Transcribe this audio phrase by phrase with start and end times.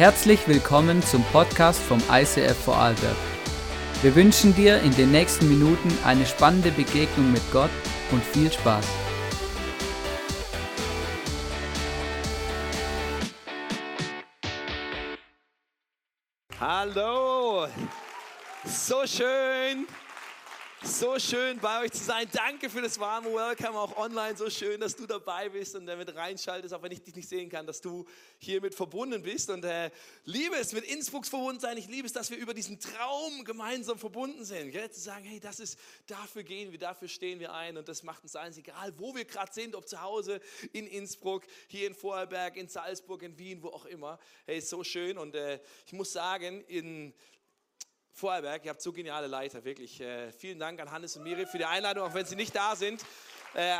[0.00, 3.16] Herzlich willkommen zum Podcast vom ICF Vorarlberg.
[4.00, 7.68] Wir wünschen dir in den nächsten Minuten eine spannende Begegnung mit Gott
[8.10, 8.86] und viel Spaß.
[16.58, 17.66] Hallo,
[18.64, 19.86] so schön,
[20.82, 22.26] so schön bei euch zu sein.
[22.32, 24.36] Danke für das warme Welcome auch online.
[24.36, 27.50] So schön, dass du dabei bist und damit reinschaltest, auch wenn ich dich nicht sehen
[27.50, 28.06] kann, dass du
[28.38, 29.50] hiermit verbunden bist.
[29.50, 29.90] Und äh,
[30.24, 31.76] liebe es, mit Innsbrucks verbunden sein.
[31.76, 34.70] Ich liebe es, dass wir über diesen Traum gemeinsam verbunden sind.
[34.70, 34.90] Gell?
[34.90, 37.76] Zu sagen, hey, das ist, dafür gehen wir, dafür stehen wir ein.
[37.76, 40.40] Und das macht uns eins, egal wo wir gerade sind, ob zu Hause,
[40.72, 44.18] in Innsbruck, hier in Vorarlberg, in Salzburg, in Wien, wo auch immer.
[44.46, 45.18] Hey, so schön.
[45.18, 47.12] Und äh, ich muss sagen, in
[48.12, 50.00] Vorarlberg, ihr habt so geniale Leiter, wirklich.
[50.00, 52.76] Äh, vielen Dank an Hannes und Miri für die Einladung, auch wenn sie nicht da
[52.76, 53.02] sind.
[53.54, 53.78] Äh,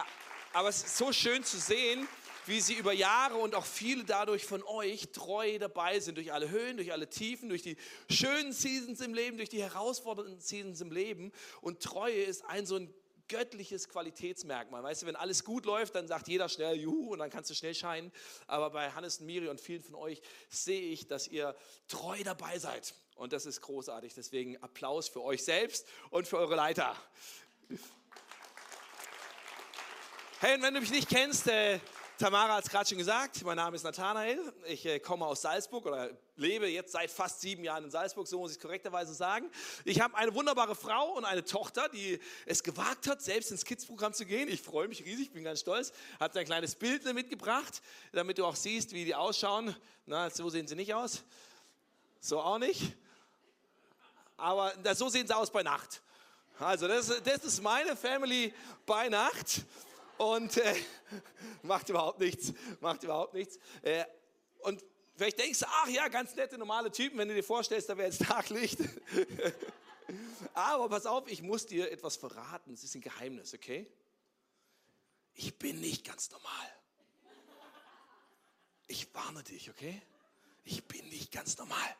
[0.52, 2.08] aber es ist so schön zu sehen,
[2.46, 6.50] wie sie über Jahre und auch viele dadurch von euch treu dabei sind, durch alle
[6.50, 7.76] Höhen, durch alle Tiefen, durch die
[8.08, 11.32] schönen Seasons im Leben, durch die herausfordernden Seasons im Leben.
[11.60, 12.92] Und Treue ist ein so ein
[13.28, 14.82] göttliches Qualitätsmerkmal.
[14.82, 17.54] Weißt du, wenn alles gut läuft, dann sagt jeder schnell Juhu und dann kannst du
[17.54, 18.10] schnell scheinen.
[18.48, 21.54] Aber bei Hannes und Miri und vielen von euch sehe ich, dass ihr
[21.86, 22.92] treu dabei seid.
[23.20, 24.14] Und das ist großartig.
[24.14, 26.96] Deswegen Applaus für euch selbst und für eure Leiter.
[30.38, 31.80] Hey, und wenn du mich nicht kennst, äh,
[32.16, 34.54] Tamara hat es gerade schon gesagt, mein Name ist Nathanael.
[34.64, 38.38] Ich äh, komme aus Salzburg oder lebe jetzt seit fast sieben Jahren in Salzburg, so
[38.38, 39.50] muss ich es korrekterweise sagen.
[39.84, 44.14] Ich habe eine wunderbare Frau und eine Tochter, die es gewagt hat, selbst ins Kids-Programm
[44.14, 44.48] zu gehen.
[44.48, 45.92] Ich freue mich riesig, bin ganz stolz.
[46.18, 49.76] Hat ein kleines Bild mitgebracht, damit du auch siehst, wie die ausschauen.
[50.06, 51.22] Na, so sehen sie nicht aus.
[52.22, 52.96] So auch nicht
[54.40, 56.02] aber so sehen sie aus bei Nacht.
[56.58, 58.52] Also das, das ist meine Family
[58.84, 59.64] bei Nacht
[60.18, 60.74] und äh,
[61.62, 63.58] macht überhaupt nichts, macht überhaupt nichts.
[63.82, 64.04] Äh,
[64.60, 64.84] und
[65.16, 68.08] vielleicht denkst du, ach ja, ganz nette, normale Typen, wenn du dir vorstellst, da wäre
[68.08, 68.78] jetzt Taglicht.
[70.54, 73.90] Aber pass auf, ich muss dir etwas verraten, es ist ein Geheimnis, okay?
[75.34, 76.52] Ich bin nicht ganz normal.
[78.88, 80.02] Ich warne dich, okay?
[80.64, 81.96] Ich bin nicht ganz normal.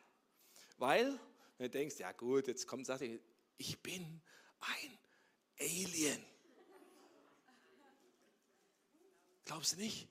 [0.77, 1.19] Weil
[1.61, 3.19] wenn du denkst, ja gut, jetzt kommt, sagt er,
[3.57, 4.19] ich bin
[4.61, 4.97] ein
[5.59, 6.25] Alien.
[9.45, 10.07] Glaubst du nicht?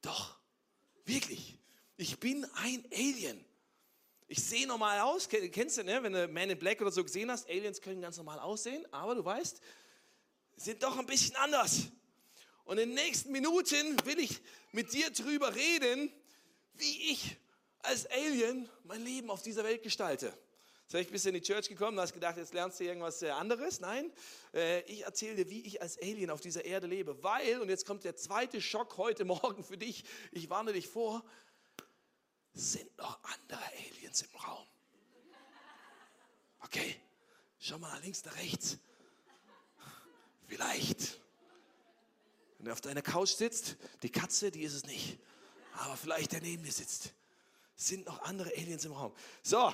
[0.00, 0.38] Doch,
[1.04, 1.58] wirklich.
[1.98, 3.44] Ich bin ein Alien.
[4.26, 5.28] Ich sehe normal aus.
[5.28, 6.02] Kennst du, ne?
[6.02, 9.16] wenn du Man in Black oder so gesehen hast, Aliens können ganz normal aussehen, aber
[9.16, 9.60] du weißt,
[10.56, 11.88] sind doch ein bisschen anders.
[12.64, 14.40] Und in den nächsten Minuten will ich
[14.72, 16.10] mit dir drüber reden,
[16.72, 17.36] wie ich
[17.88, 20.32] als Alien mein Leben auf dieser Welt gestalte.
[20.86, 23.30] Vielleicht bist du in die Church gekommen und hast gedacht, jetzt lernst du irgendwas äh,
[23.30, 23.80] anderes.
[23.80, 24.10] Nein,
[24.54, 27.22] äh, ich erzähle dir, wie ich als Alien auf dieser Erde lebe.
[27.22, 31.24] Weil, und jetzt kommt der zweite Schock heute Morgen für dich, ich warne dich vor,
[32.52, 33.60] sind noch andere
[33.90, 34.66] Aliens im Raum.
[36.60, 36.96] Okay,
[37.58, 38.78] schau mal nach links, nach rechts.
[40.46, 41.20] Vielleicht,
[42.58, 45.18] wenn du auf deiner Couch sitzt, die Katze, die ist es nicht.
[45.74, 47.12] Aber vielleicht der neben dir sitzt
[47.78, 49.14] sind noch andere Aliens im Raum.
[49.42, 49.72] So,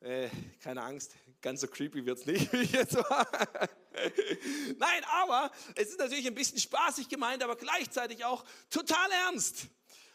[0.00, 0.28] äh,
[0.60, 3.26] keine Angst, ganz so creepy wird es nicht, wie ich jetzt war.
[4.76, 9.68] Nein, aber es ist natürlich ein bisschen spaßig gemeint, aber gleichzeitig auch total ernst.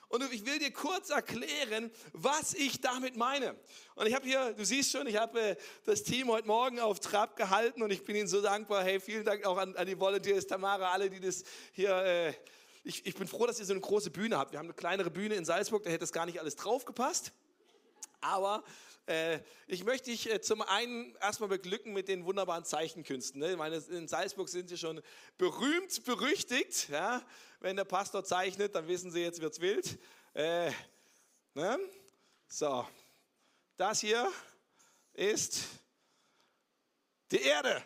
[0.10, 3.56] Und ich will dir kurz erklären, was ich damit meine.
[3.96, 7.00] Und ich habe hier, du siehst schon, ich habe äh, das Team heute Morgen auf
[7.00, 8.84] Trab gehalten und ich bin Ihnen so dankbar.
[8.84, 12.34] Hey, vielen Dank auch an, an die Volunteers, Tamara, alle, die das hier äh,
[12.84, 14.52] ich, ich bin froh, dass ihr so eine große Bühne habt.
[14.52, 17.32] Wir haben eine kleinere Bühne in Salzburg, da hätte das gar nicht alles drauf gepasst.
[18.22, 18.64] Aber
[19.06, 23.40] äh, ich möchte dich äh, zum einen erstmal beglücken mit den wunderbaren Zeichenkünsten.
[23.40, 23.52] Ne?
[23.52, 25.02] Ich meine, in Salzburg sind sie schon
[25.38, 26.90] berühmt, berüchtigt.
[26.90, 27.22] Ja?
[27.60, 29.98] Wenn der Pastor zeichnet, dann wissen sie, jetzt wird's wild.
[30.34, 30.72] Äh,
[31.56, 31.80] ne?
[32.48, 32.88] So,
[33.78, 34.32] das hier
[35.14, 35.64] ist
[37.32, 37.84] die Erde.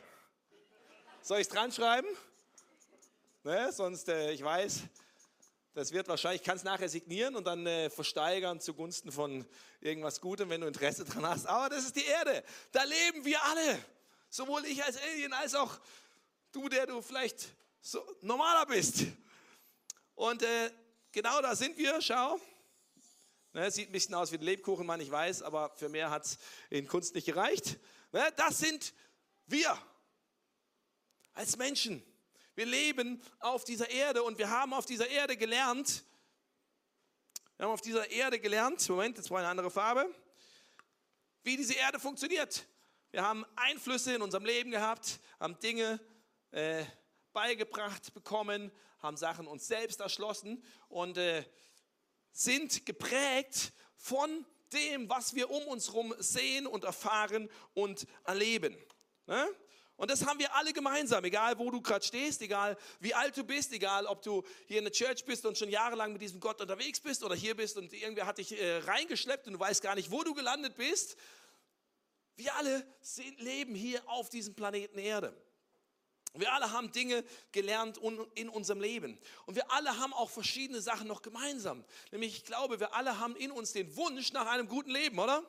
[1.21, 2.07] Soll ich es dran schreiben?
[3.43, 3.73] Ne?
[3.73, 4.83] Sonst, äh, ich weiß,
[5.73, 9.45] das wird wahrscheinlich, ich kann es nachher signieren und dann äh, versteigern zugunsten von
[9.81, 11.45] irgendwas Gutem, wenn du Interesse dran hast.
[11.45, 12.41] Aber das ist die Erde.
[12.71, 13.83] Da leben wir alle.
[14.29, 15.77] Sowohl ich als Alien als auch
[16.53, 17.49] du, der du vielleicht
[17.81, 19.07] so normaler bist.
[20.15, 20.71] Und äh,
[21.11, 22.01] genau da sind wir.
[22.01, 22.39] Schau.
[23.51, 26.37] Ne, sieht ein bisschen aus wie ein Lebkuchenmann, ich weiß, aber für mehr hat es
[26.69, 27.77] in Kunst nicht gereicht.
[28.13, 28.93] Ne, das sind
[29.47, 29.77] wir
[31.33, 32.03] als Menschen.
[32.55, 36.03] Wir leben auf dieser Erde und wir haben auf dieser Erde gelernt,
[37.57, 40.13] wir haben auf dieser Erde gelernt, Moment, jetzt ich eine andere Farbe,
[41.41, 42.65] wie diese Erde funktioniert.
[43.09, 45.99] Wir haben Einflüsse in unserem Leben gehabt, haben Dinge
[46.51, 46.85] äh,
[47.31, 51.43] beigebracht bekommen, haben Sachen uns selbst erschlossen und äh,
[52.31, 58.77] sind geprägt von dem, was wir um uns herum sehen und erfahren und erleben.
[59.25, 59.47] Ne?
[59.95, 63.43] Und das haben wir alle gemeinsam, egal wo du gerade stehst, egal wie alt du
[63.43, 66.59] bist, egal ob du hier in der Church bist und schon jahrelang mit diesem Gott
[66.61, 69.95] unterwegs bist oder hier bist und irgendwer hat dich äh, reingeschleppt und du weißt gar
[69.95, 71.15] nicht, wo du gelandet bist.
[72.35, 75.35] Wir alle sind, leben hier auf diesem Planeten Erde.
[76.35, 77.99] Wir alle haben Dinge gelernt
[78.33, 79.19] in unserem Leben.
[79.45, 81.85] Und wir alle haben auch verschiedene Sachen noch gemeinsam.
[82.11, 85.45] Nämlich, ich glaube, wir alle haben in uns den Wunsch nach einem guten Leben, oder?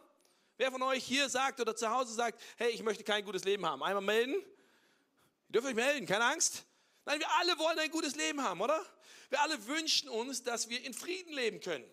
[0.56, 3.66] Wer von euch hier sagt oder zu Hause sagt, hey, ich möchte kein gutes Leben
[3.66, 3.82] haben?
[3.82, 4.34] Einmal melden.
[4.34, 6.64] Ihr dürft euch melden, keine Angst.
[7.04, 8.84] Nein, wir alle wollen ein gutes Leben haben, oder?
[9.30, 11.84] Wir alle wünschen uns, dass wir in Frieden leben können.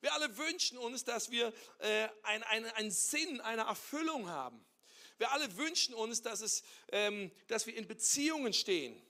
[0.00, 4.64] Wir alle wünschen uns, dass wir äh, einen ein Sinn, eine Erfüllung haben.
[5.18, 6.62] Wir alle wünschen uns, dass, es,
[6.92, 9.00] ähm, dass wir in Beziehungen stehen.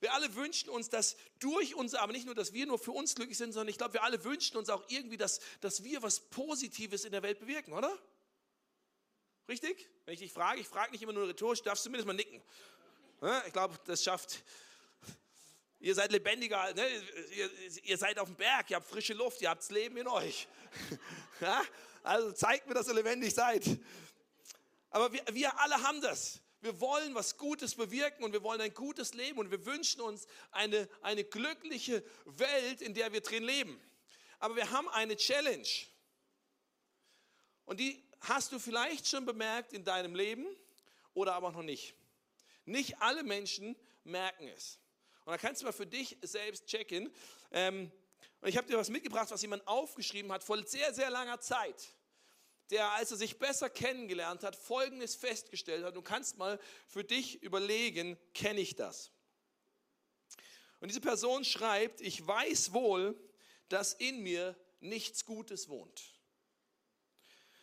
[0.00, 3.16] Wir alle wünschen uns, dass durch uns, aber nicht nur, dass wir nur für uns
[3.16, 6.20] glücklich sind, sondern ich glaube, wir alle wünschen uns auch irgendwie, dass, dass wir was
[6.20, 7.98] Positives in der Welt bewirken, oder?
[9.48, 9.88] Richtig?
[10.04, 12.42] Wenn ich dich frage, ich frage nicht immer nur rhetorisch, darfst du zumindest mal nicken.
[13.46, 14.44] Ich glaube, das schafft.
[15.80, 16.88] Ihr seid lebendiger, ne?
[17.30, 17.50] ihr,
[17.84, 20.48] ihr, seid auf dem Berg, ihr habt frische Luft, ihr habt das Leben in euch.
[21.40, 21.62] Ja?
[22.02, 23.64] Also zeigt mir, dass ihr lebendig seid.
[24.90, 26.40] Aber wir, wir alle haben das.
[26.60, 30.26] Wir wollen was Gutes bewirken und wir wollen ein gutes Leben und wir wünschen uns
[30.50, 33.80] eine, eine glückliche Welt, in der wir drin leben.
[34.40, 35.68] Aber wir haben eine Challenge.
[37.64, 40.46] Und die hast du vielleicht schon bemerkt in deinem Leben
[41.14, 41.94] oder aber noch nicht.
[42.64, 44.78] Nicht alle Menschen merken es.
[45.24, 47.12] Und da kannst du mal für dich selbst checken.
[47.50, 47.90] Ähm,
[48.40, 51.88] und ich habe dir was mitgebracht, was jemand aufgeschrieben hat vor sehr, sehr langer Zeit
[52.70, 55.96] der, als er sich besser kennengelernt hat, Folgendes festgestellt hat.
[55.96, 59.10] Du kannst mal für dich überlegen, kenne ich das?
[60.80, 63.18] Und diese Person schreibt, ich weiß wohl,
[63.68, 66.17] dass in mir nichts Gutes wohnt.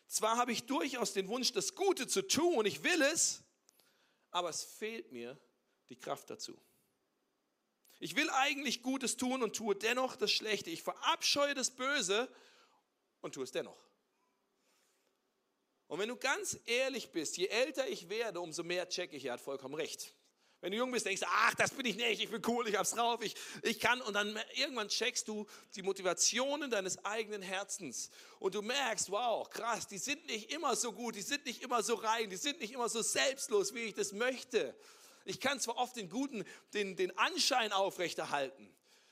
[0.08, 3.44] Zwar habe ich durchaus den Wunsch, das Gute zu tun und ich will es,
[4.32, 5.40] aber es fehlt mir
[5.90, 6.60] die Kraft dazu.
[8.00, 10.70] Ich will eigentlich Gutes tun und tue dennoch das Schlechte.
[10.70, 12.30] Ich verabscheue das Böse
[13.22, 13.86] und tue es dennoch.
[15.88, 19.34] Und wenn du ganz ehrlich bist, je älter ich werde, umso mehr checke ich, er
[19.34, 20.14] hat vollkommen recht.
[20.66, 22.76] Wenn du jung bist, denkst du, ach, das bin ich nicht, ich bin cool, ich
[22.76, 24.02] hab's drauf, ich, ich kann.
[24.02, 25.46] Und dann irgendwann checkst du
[25.76, 28.10] die Motivationen deines eigenen Herzens.
[28.40, 31.84] Und du merkst, wow, krass, die sind nicht immer so gut, die sind nicht immer
[31.84, 34.76] so rein, die sind nicht immer so selbstlos, wie ich das möchte.
[35.24, 38.68] Ich kann zwar oft den guten, den, den Anschein aufrechterhalten,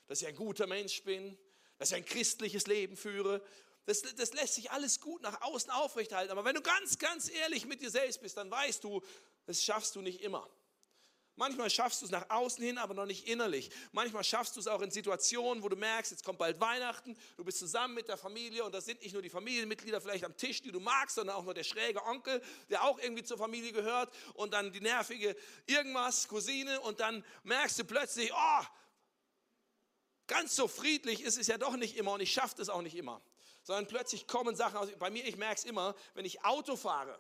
[0.08, 1.38] dass ich ein guter Mensch bin,
[1.78, 3.44] dass ich ein christliches Leben führe,
[3.86, 6.32] das, das lässt sich alles gut nach außen aufrechterhalten.
[6.32, 9.04] Aber wenn du ganz, ganz ehrlich mit dir selbst bist, dann weißt du,
[9.46, 10.50] das schaffst du nicht immer.
[11.36, 13.72] Manchmal schaffst du es nach außen hin, aber noch nicht innerlich.
[13.92, 17.44] Manchmal schaffst du es auch in Situationen, wo du merkst, jetzt kommt bald Weihnachten, du
[17.44, 20.62] bist zusammen mit der Familie und das sind nicht nur die Familienmitglieder vielleicht am Tisch,
[20.62, 24.14] die du magst, sondern auch noch der schräge Onkel, der auch irgendwie zur Familie gehört
[24.36, 25.36] und dann die nervige
[25.66, 28.66] irgendwas, Cousine und dann merkst du plötzlich, oh,
[30.28, 32.96] ganz so friedlich ist es ja doch nicht immer und ich schaffe es auch nicht
[32.96, 33.22] immer
[33.64, 34.90] sondern plötzlich kommen Sachen aus.
[35.00, 37.18] Bei mir, ich merke es immer, wenn ich Auto fahre,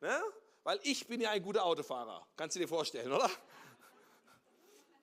[0.00, 0.22] ne?
[0.66, 3.30] Weil ich bin ja ein guter Autofahrer, kannst du dir vorstellen, oder?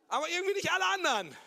[0.09, 1.37] Aber irgendwie nicht alle anderen.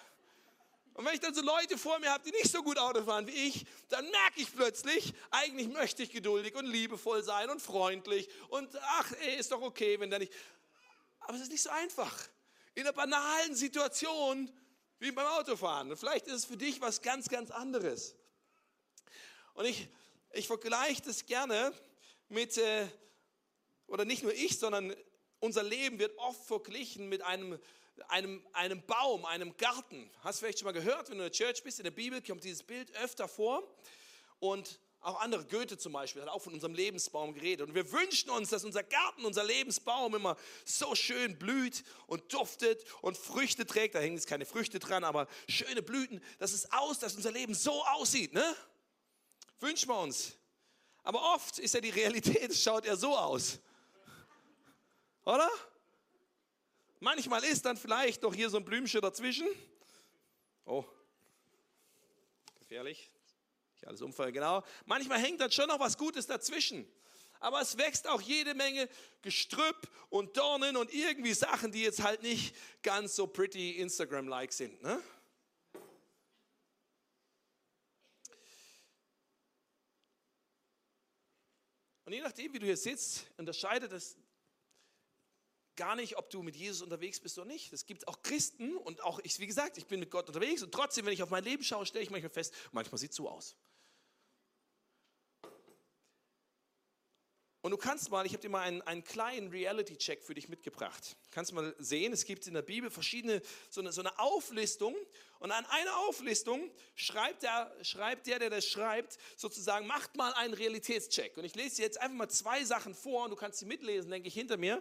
[0.94, 3.26] Und wenn ich dann so Leute vor mir habe, die nicht so gut Auto fahren
[3.26, 8.30] wie ich, dann merke ich plötzlich, eigentlich möchte ich geduldig und liebevoll sein und freundlich
[8.48, 10.32] und ach, ey, ist doch okay, wenn da nicht.
[11.20, 12.18] Aber es ist nicht so einfach.
[12.74, 14.50] In einer banalen Situation
[14.98, 15.90] wie beim Autofahren.
[15.90, 18.14] Und vielleicht ist es für dich was ganz, ganz anderes.
[19.52, 19.88] Und ich,
[20.32, 21.74] ich vergleiche das gerne
[22.30, 22.88] mit, äh,
[23.86, 24.94] oder nicht nur ich, sondern
[25.40, 27.58] unser Leben wird oft verglichen mit einem,
[28.08, 30.10] einem, einem Baum, einem Garten.
[30.20, 32.22] Hast du vielleicht schon mal gehört, wenn du in der Church bist, in der Bibel
[32.22, 33.62] kommt dieses Bild öfter vor.
[34.38, 37.68] Und auch andere, Goethe zum Beispiel, hat auch von unserem Lebensbaum geredet.
[37.68, 42.84] Und wir wünschen uns, dass unser Garten, unser Lebensbaum immer so schön blüht und duftet
[43.02, 43.94] und Früchte trägt.
[43.94, 47.54] Da hängen jetzt keine Früchte dran, aber schöne Blüten, dass es aus, dass unser Leben
[47.54, 48.32] so aussieht.
[48.32, 48.56] Ne?
[49.60, 50.32] Wünschen wir uns.
[51.04, 53.60] Aber oft ist ja die Realität, schaut ja so aus.
[55.26, 55.50] Oder?
[57.00, 59.48] Manchmal ist dann vielleicht doch hier so ein Blümchen dazwischen.
[60.64, 60.84] Oh,
[62.60, 63.10] gefährlich.
[63.74, 64.62] Nicht alles Unfall, genau.
[64.86, 66.90] Manchmal hängt dann schon noch was Gutes dazwischen.
[67.40, 68.88] Aber es wächst auch jede Menge
[69.20, 74.80] Gestrüpp und Dornen und irgendwie Sachen, die jetzt halt nicht ganz so pretty Instagram-like sind.
[74.80, 75.02] Ne?
[82.04, 84.16] Und je nachdem, wie du hier sitzt, unterscheidet es
[85.76, 87.72] gar nicht, ob du mit Jesus unterwegs bist oder nicht.
[87.72, 90.72] Es gibt auch Christen und auch ich, wie gesagt, ich bin mit Gott unterwegs und
[90.72, 93.28] trotzdem, wenn ich auf mein Leben schaue, stelle ich manchmal fest, manchmal sieht es so
[93.28, 93.56] aus.
[97.66, 101.16] Und du kannst mal, ich habe dir mal einen, einen kleinen Reality-Check für dich mitgebracht.
[101.24, 104.94] Du kannst mal sehen, es gibt in der Bibel verschiedene, so eine, so eine Auflistung.
[105.40, 110.54] Und an einer Auflistung schreibt der, schreibt der, der das schreibt, sozusagen, macht mal einen
[110.54, 111.36] Realitätscheck.
[111.36, 114.12] Und ich lese dir jetzt einfach mal zwei Sachen vor und du kannst sie mitlesen,
[114.12, 114.80] denke ich, hinter mir.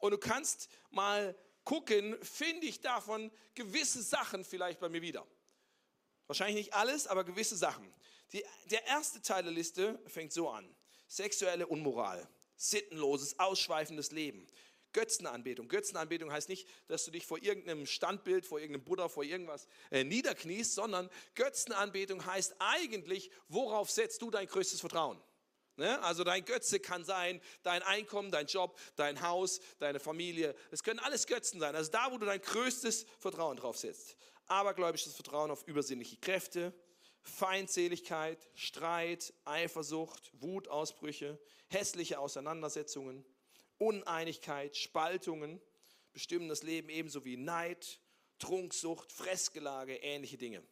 [0.00, 5.26] Und du kannst mal gucken, finde ich davon gewisse Sachen vielleicht bei mir wieder.
[6.26, 7.92] Wahrscheinlich nicht alles, aber gewisse Sachen.
[8.32, 10.74] Die, der erste Teil der Liste fängt so an
[11.08, 14.46] sexuelle Unmoral, sittenloses, ausschweifendes Leben,
[14.92, 15.68] Götzenanbetung.
[15.68, 20.04] Götzenanbetung heißt nicht, dass du dich vor irgendeinem Standbild, vor irgendeinem Buddha, vor irgendwas äh,
[20.04, 25.20] niederkniest, sondern Götzenanbetung heißt eigentlich, worauf setzt du dein größtes Vertrauen?
[25.80, 26.00] Ne?
[26.02, 30.54] Also dein Götze kann sein, dein Einkommen, dein Job, dein Haus, deine Familie.
[30.70, 31.74] Es können alles Götzen sein.
[31.74, 34.16] Also da, wo du dein größtes Vertrauen drauf setzt.
[34.46, 36.74] Abergläubisches Vertrauen auf übersinnliche Kräfte,
[37.22, 43.24] Feindseligkeit, Streit, Eifersucht, Wutausbrüche, hässliche Auseinandersetzungen,
[43.78, 45.62] Uneinigkeit, Spaltungen
[46.12, 48.00] bestimmen das Leben ebenso wie Neid,
[48.38, 50.62] Trunksucht, Fressgelage, ähnliche Dinge.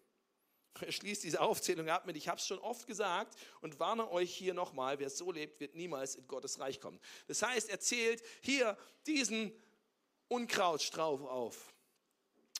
[0.80, 4.32] Er schließt diese Aufzählung ab mit, ich habe es schon oft gesagt und warne euch
[4.32, 7.00] hier nochmal, wer so lebt, wird niemals in Gottes Reich kommen.
[7.26, 9.52] Das heißt, er zählt hier diesen
[10.28, 11.74] Unkrautstrauch auf.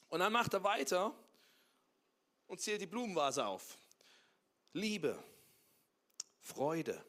[0.09, 1.15] Und dann macht er weiter
[2.47, 3.79] und zählt die Blumenvase auf.
[4.73, 5.23] Liebe,
[6.41, 7.05] Freude,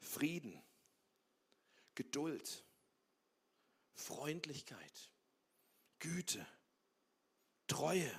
[0.00, 0.60] Frieden,
[1.94, 2.64] Geduld,
[3.94, 5.10] Freundlichkeit,
[5.98, 6.44] Güte,
[7.66, 8.10] Treue,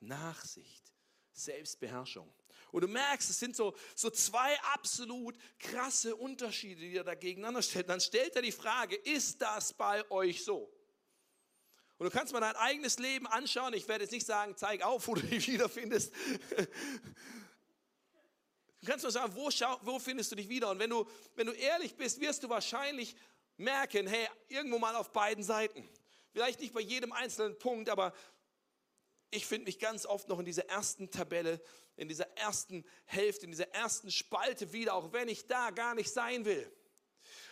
[0.00, 0.92] Nachsicht,
[1.32, 2.32] Selbstbeherrschung.
[2.72, 7.62] Und du merkst, es sind so, so zwei absolut krasse Unterschiede, die er da gegeneinander
[7.62, 7.88] stellt.
[7.88, 10.72] Dann stellt er die Frage, ist das bei euch so?
[11.98, 13.72] Und du kannst mal dein eigenes Leben anschauen.
[13.72, 16.12] Ich werde jetzt nicht sagen, zeig auf, wo du dich wiederfindest.
[18.80, 19.48] Du kannst mal sagen, wo,
[19.82, 20.70] wo findest du dich wieder?
[20.70, 23.16] Und wenn du, wenn du ehrlich bist, wirst du wahrscheinlich
[23.56, 25.88] merken, hey, irgendwo mal auf beiden Seiten.
[26.32, 28.12] Vielleicht nicht bei jedem einzelnen Punkt, aber
[29.36, 31.60] ich finde mich ganz oft noch in dieser ersten Tabelle,
[31.96, 36.10] in dieser ersten Hälfte, in dieser ersten Spalte wieder, auch wenn ich da gar nicht
[36.10, 36.70] sein will.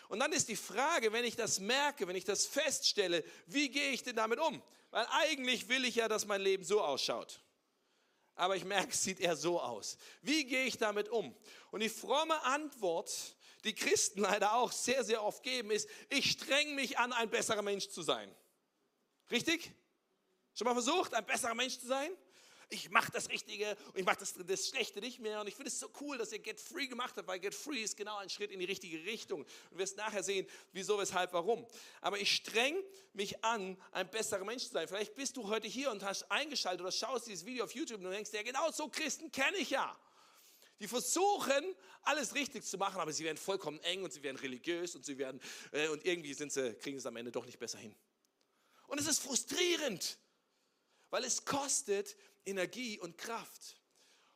[0.09, 3.91] Und dann ist die Frage, wenn ich das merke, wenn ich das feststelle, wie gehe
[3.91, 4.63] ich denn damit um?
[4.91, 7.41] Weil eigentlich will ich ja, dass mein Leben so ausschaut.
[8.35, 9.97] Aber ich merke, es sieht eher so aus.
[10.23, 11.37] Wie gehe ich damit um?
[11.71, 16.75] Und die fromme Antwort, die Christen leider auch sehr, sehr oft geben, ist, ich streng
[16.75, 18.35] mich an, ein besserer Mensch zu sein.
[19.31, 19.73] Richtig?
[20.55, 22.11] Schon mal versucht, ein besserer Mensch zu sein?
[22.71, 25.41] ich mache das Richtige und ich mache das, das Schlechte nicht mehr.
[25.41, 27.83] Und ich finde es so cool, dass ihr Get Free gemacht habt, weil Get Free
[27.83, 29.45] ist genau ein Schritt in die richtige Richtung.
[29.71, 31.67] Du wirst nachher sehen, wieso, weshalb, warum.
[32.01, 32.77] Aber ich streng
[33.13, 34.89] mich an, ein besserer Mensch zu sein.
[34.89, 38.11] Vielleicht bist du heute hier und hast eingeschaltet oder schaust dieses Video auf YouTube und
[38.11, 39.97] denkst, ja genau so Christen kenne ich ja.
[40.81, 44.97] Die versuchen, alles richtig zu machen, aber sie werden vollkommen eng und sie werden religiös
[44.97, 47.79] und sie werden, äh, und irgendwie sind sie, kriegen es am Ende doch nicht besser
[47.79, 47.95] hin.
[48.89, 50.19] Und es ist frustrierend,
[51.11, 53.77] weil es kostet Energie und Kraft.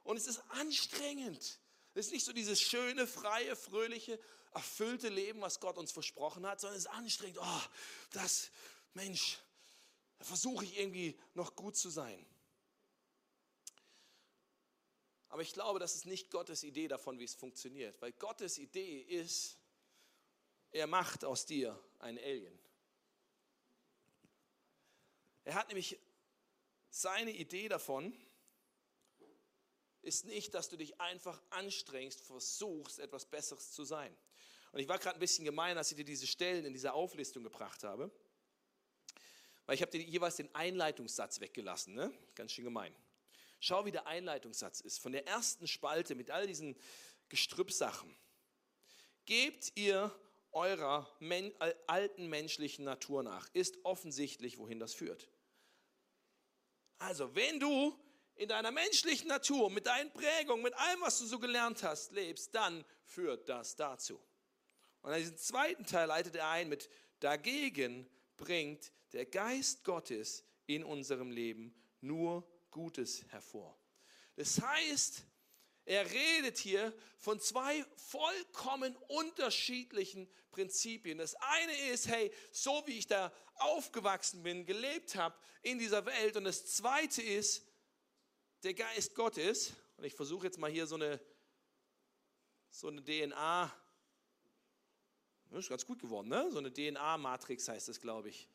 [0.04, 1.58] Und es ist anstrengend.
[1.94, 4.18] Es ist nicht so dieses schöne, freie, fröhliche,
[4.52, 7.38] erfüllte Leben, was Gott uns versprochen hat, sondern es ist anstrengend.
[7.40, 7.62] Oh,
[8.12, 8.50] das,
[8.94, 9.38] Mensch,
[10.18, 12.24] da versuche ich irgendwie noch gut zu sein.
[15.28, 18.00] Aber ich glaube, das ist nicht Gottes Idee davon, wie es funktioniert.
[18.00, 19.58] Weil Gottes Idee ist,
[20.70, 22.58] er macht aus dir einen Alien.
[25.44, 25.98] Er hat nämlich
[27.00, 28.12] seine Idee davon
[30.02, 34.16] ist nicht, dass du dich einfach anstrengst, versuchst, etwas Besseres zu sein.
[34.72, 37.44] Und ich war gerade ein bisschen gemein, als ich dir diese Stellen in dieser Auflistung
[37.44, 38.10] gebracht habe,
[39.66, 42.12] weil ich habe dir jeweils den Einleitungssatz weggelassen, ne?
[42.34, 42.94] ganz schön gemein.
[43.60, 44.98] Schau, wie der Einleitungssatz ist.
[44.98, 46.76] Von der ersten Spalte mit all diesen
[47.28, 48.14] Gestrüppsachen.
[49.24, 50.14] Gebt ihr
[50.52, 51.08] eurer
[51.86, 53.48] alten menschlichen Natur nach.
[53.52, 55.28] Ist offensichtlich, wohin das führt.
[56.98, 57.96] Also, wenn du
[58.34, 62.54] in deiner menschlichen Natur, mit deinen Prägungen, mit allem, was du so gelernt hast, lebst,
[62.54, 64.20] dann führt das dazu.
[65.02, 66.88] Und in diesem zweiten Teil leitet er ein mit,
[67.20, 73.76] dagegen bringt der Geist Gottes in unserem Leben nur Gutes hervor.
[74.36, 75.24] Das heißt,
[75.88, 81.16] er redet hier von zwei vollkommen unterschiedlichen Prinzipien.
[81.16, 86.36] Das eine ist, hey, so wie ich da aufgewachsen bin, gelebt habe in dieser Welt.
[86.36, 87.66] Und das zweite ist,
[88.64, 91.18] der Geist Gottes, und ich versuche jetzt mal hier so eine,
[92.68, 93.74] so eine DNA
[95.48, 96.50] Das ist ganz gut geworden, ne?
[96.50, 98.46] So eine DNA-Matrix heißt das, glaube ich.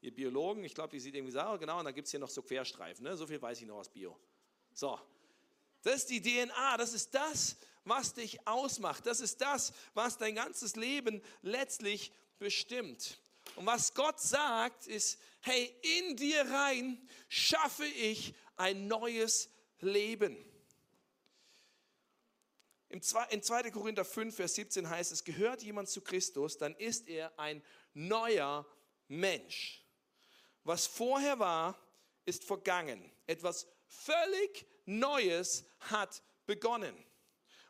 [0.00, 2.28] Ihr Biologen, ich glaube, die sieht irgendwie so, genau, und dann gibt es hier noch
[2.28, 3.16] so Querstreifen, ne?
[3.16, 4.18] So viel weiß ich noch aus Bio.
[4.72, 4.98] So.
[5.82, 9.06] Das ist die DNA, das ist das, was dich ausmacht.
[9.06, 13.18] Das ist das, was dein ganzes Leben letztlich bestimmt.
[13.56, 20.36] Und was Gott sagt, ist, hey, in dir rein schaffe ich ein neues Leben.
[22.88, 23.70] In 2.
[23.70, 27.62] Korinther 5, Vers 17 heißt es, gehört jemand zu Christus, dann ist er ein
[27.94, 28.66] neuer
[29.08, 29.82] Mensch.
[30.62, 31.78] Was vorher war,
[32.26, 33.10] ist vergangen.
[33.26, 36.94] Etwas völlig Neues hat begonnen.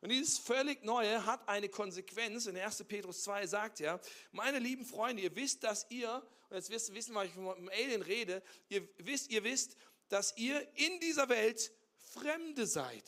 [0.00, 2.47] Und dieses völlig Neue hat eine Konsequenz.
[2.47, 2.85] In 1.
[2.85, 4.00] Petrus 2 sagt er,
[4.33, 7.69] meine lieben Freunde, ihr wisst, dass ihr, und jetzt wisst ihr wissen, was ich einem
[7.69, 9.76] Alien rede, ihr wisst, ihr wisst,
[10.09, 11.73] dass ihr in dieser Welt
[12.12, 13.05] Fremde seid.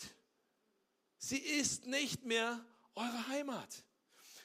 [1.19, 3.85] Sie ist nicht mehr eure Heimat.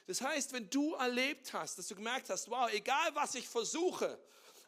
[0.07, 4.19] Das heißt, wenn du erlebt hast, dass du gemerkt hast, wow, egal was ich versuche,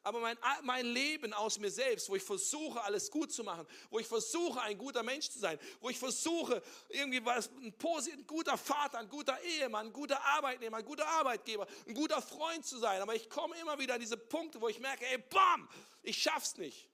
[0.04, 4.00] aber mein, mein Leben aus mir selbst, wo ich versuche, alles gut zu machen, wo
[4.00, 8.58] ich versuche, ein guter Mensch zu sein, wo ich versuche, irgendwie was, ein, ein guter
[8.58, 13.02] Vater, ein guter Ehemann, ein guter Arbeitnehmer, ein guter Arbeitgeber, ein guter Freund zu sein,
[13.02, 15.70] aber ich komme immer wieder an diese Punkte, wo ich merke, ey, bam,
[16.02, 16.90] ich schaff's nicht.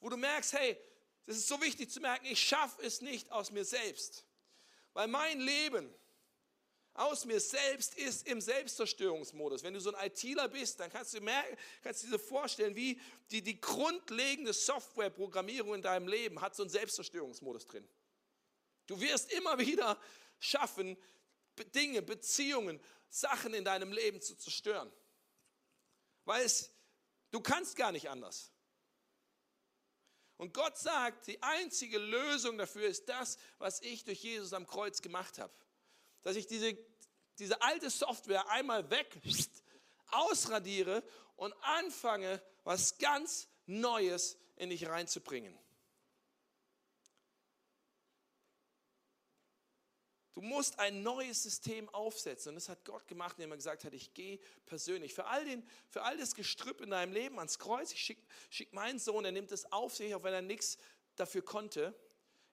[0.00, 0.76] Wo du merkst, hey,
[1.26, 4.26] das ist so wichtig zu merken, ich schaffe es nicht aus mir selbst.
[4.94, 5.94] Weil mein Leben,
[6.94, 9.62] aus mir selbst ist im Selbstzerstörungsmodus.
[9.62, 13.00] Wenn du so ein ITler bist, dann kannst du, merken, kannst du dir vorstellen, wie
[13.30, 17.88] die, die grundlegende Softwareprogrammierung in deinem Leben hat so einen Selbstzerstörungsmodus drin.
[18.86, 19.98] Du wirst immer wieder
[20.38, 20.98] schaffen,
[21.74, 24.92] Dinge, Beziehungen, Sachen in deinem Leben zu zerstören.
[26.24, 26.70] Weil es,
[27.30, 28.50] du kannst gar nicht anders.
[30.36, 35.00] Und Gott sagt, die einzige Lösung dafür ist das, was ich durch Jesus am Kreuz
[35.00, 35.52] gemacht habe
[36.22, 36.76] dass ich diese,
[37.38, 39.20] diese alte Software einmal weg
[40.10, 41.02] ausradiere
[41.36, 45.56] und anfange, was ganz Neues in dich reinzubringen.
[50.34, 52.50] Du musst ein neues System aufsetzen.
[52.50, 55.14] Und das hat Gott gemacht, indem er gesagt hat, ich gehe persönlich.
[55.14, 58.72] Für all, den, für all das Gestrüpp in deinem Leben ans Kreuz, ich schicke schick
[58.72, 60.78] meinen Sohn, er nimmt es auf sich, auch wenn er nichts
[61.16, 61.94] dafür konnte.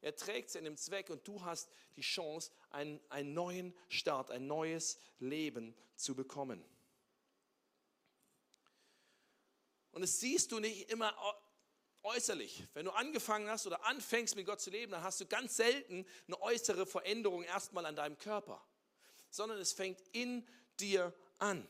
[0.01, 4.97] Er trägt dem Zweck und du hast die Chance, einen, einen neuen Start, ein neues
[5.19, 6.63] Leben zu bekommen.
[9.91, 11.13] Und das siehst du nicht immer
[12.03, 12.65] äußerlich.
[12.73, 16.05] Wenn du angefangen hast oder anfängst mit Gott zu leben, dann hast du ganz selten
[16.27, 18.65] eine äußere Veränderung erstmal an deinem Körper,
[19.29, 20.47] sondern es fängt in
[20.79, 21.67] dir an.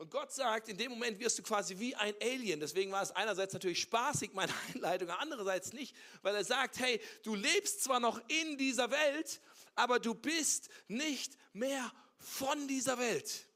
[0.00, 2.58] Und Gott sagt, in dem Moment wirst du quasi wie ein Alien.
[2.58, 7.34] Deswegen war es einerseits natürlich spaßig, meine Einleitung, andererseits nicht, weil er sagt, hey, du
[7.34, 9.42] lebst zwar noch in dieser Welt,
[9.74, 13.46] aber du bist nicht mehr von dieser Welt.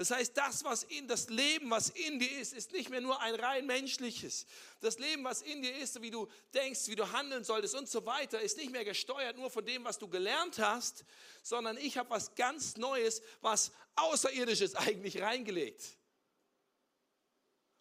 [0.00, 3.20] Das heißt, das, was in, das Leben, was in dir ist, ist nicht mehr nur
[3.20, 4.46] ein rein menschliches.
[4.80, 8.06] Das Leben, was in dir ist, wie du denkst, wie du handeln solltest und so
[8.06, 11.04] weiter, ist nicht mehr gesteuert nur von dem, was du gelernt hast,
[11.42, 15.98] sondern ich habe was ganz Neues, was Außerirdisches eigentlich reingelegt.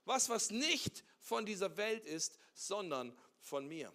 [0.03, 3.93] Was, was nicht von dieser Welt ist, sondern von mir.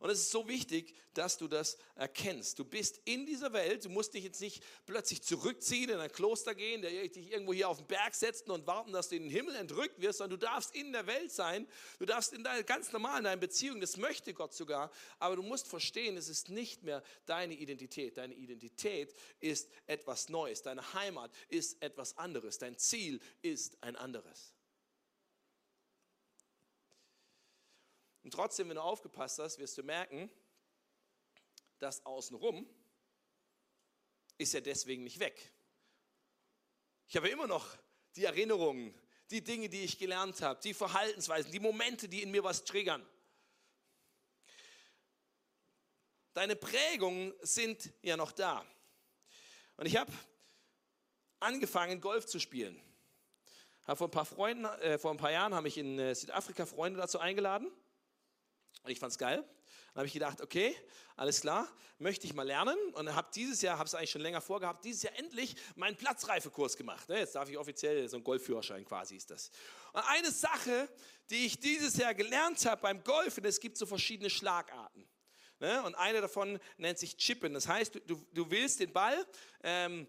[0.00, 2.58] Und es ist so wichtig, dass du das erkennst.
[2.58, 6.54] Du bist in dieser Welt, du musst dich jetzt nicht plötzlich zurückziehen, in ein Kloster
[6.54, 9.56] gehen, dich irgendwo hier auf den Berg setzen und warten, dass du in den Himmel
[9.56, 11.66] entrückt wirst, sondern du darfst in der Welt sein,
[11.98, 15.42] du darfst in deiner, ganz normal in deinen Beziehungen, das möchte Gott sogar, aber du
[15.42, 18.16] musst verstehen, es ist nicht mehr deine Identität.
[18.16, 24.54] Deine Identität ist etwas Neues, deine Heimat ist etwas anderes, dein Ziel ist ein anderes.
[28.22, 30.30] Und trotzdem, wenn du aufgepasst hast, wirst du merken,
[31.78, 32.68] das Außenrum
[34.36, 35.52] ist ja deswegen nicht weg.
[37.06, 37.76] Ich habe immer noch
[38.16, 38.94] die Erinnerungen,
[39.30, 43.06] die Dinge, die ich gelernt habe, die Verhaltensweisen, die Momente, die in mir was triggern.
[46.34, 48.64] Deine Prägungen sind ja noch da.
[49.76, 50.12] Und ich habe
[51.40, 52.80] angefangen, Golf zu spielen.
[53.84, 57.00] vor ein paar Freunden, äh, vor ein paar Jahren habe ich in äh, Südafrika Freunde
[57.00, 57.70] dazu eingeladen.
[58.82, 59.44] Und ich fand es geil.
[59.92, 60.76] Dann habe ich gedacht, okay,
[61.16, 62.76] alles klar, möchte ich mal lernen.
[62.94, 66.76] Und habe dieses Jahr, habe es eigentlich schon länger vorgehabt, dieses Jahr endlich meinen Platzreifekurs
[66.76, 67.08] gemacht.
[67.08, 69.50] Ne, jetzt darf ich offiziell, so ein Golfführerschein quasi ist das.
[69.92, 70.88] Und eine Sache,
[71.30, 75.08] die ich dieses Jahr gelernt habe beim Golfen, es gibt so verschiedene Schlagarten.
[75.60, 77.52] Ne, und eine davon nennt sich Chippen.
[77.52, 79.26] Das heißt, du, du willst den Ball
[79.64, 80.06] ähm,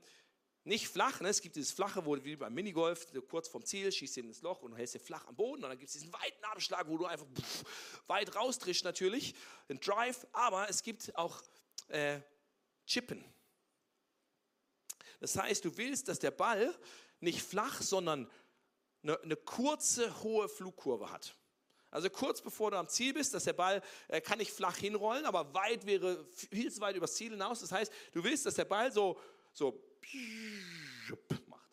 [0.69, 1.29] nicht flach, ne?
[1.29, 4.41] es gibt dieses flache, wo du wie beim Minigolf, kurz vom Ziel, schießt ihn ins
[4.41, 5.63] Loch und hältst ihn flach am Boden.
[5.63, 7.63] Und dann gibt es diesen weiten Abschlag, wo du einfach pff,
[8.07, 9.35] weit raustrischst natürlich,
[9.67, 10.25] den Drive.
[10.31, 11.41] Aber es gibt auch
[11.89, 12.21] äh,
[12.85, 13.23] Chippen.
[15.19, 16.73] Das heißt, du willst, dass der Ball
[17.19, 18.29] nicht flach, sondern
[19.03, 21.35] eine, eine kurze, hohe Flugkurve hat.
[21.91, 25.25] Also kurz bevor du am Ziel bist, dass der Ball äh, kann nicht flach hinrollen,
[25.25, 27.61] aber weit wäre viel zu weit übers Ziel hinaus.
[27.61, 29.19] Das heißt, du willst, dass der Ball so,
[29.51, 29.88] so
[31.47, 31.69] macht.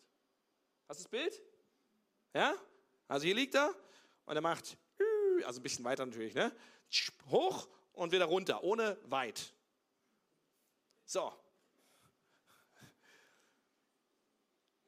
[0.87, 1.41] Hast du das Bild?
[2.33, 2.55] Ja?
[3.07, 3.73] Also hier liegt er
[4.25, 4.77] und er macht,
[5.45, 6.55] also ein bisschen weiter natürlich, ne?
[7.29, 9.53] hoch und wieder runter, ohne weit.
[11.05, 11.33] So.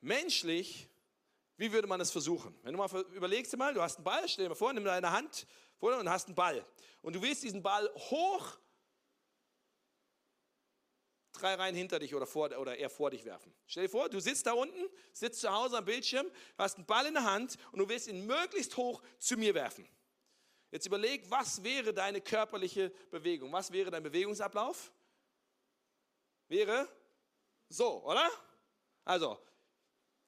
[0.02, 0.90] Menschlich,
[1.58, 2.56] wie würde man es versuchen?
[2.64, 5.12] Wenn du mal überlegst mal, du hast einen Ball, stell dir mal vor, nimm deine
[5.12, 5.46] Hand
[5.78, 6.66] vor und hast einen Ball.
[7.02, 8.58] Und du willst diesen Ball hoch
[11.32, 13.54] drei Reihen hinter dich oder, vor, oder eher vor dich werfen.
[13.68, 14.82] Stell dir vor, du sitzt da unten,
[15.14, 18.26] sitzt zu Hause am Bildschirm, hast einen Ball in der Hand und du willst ihn
[18.26, 19.88] möglichst hoch zu mir werfen.
[20.72, 23.52] Jetzt überleg, was wäre deine körperliche Bewegung?
[23.52, 24.92] Was wäre dein Bewegungsablauf?
[26.48, 26.88] Wäre
[27.70, 28.30] so, oder?
[29.06, 29.40] Also,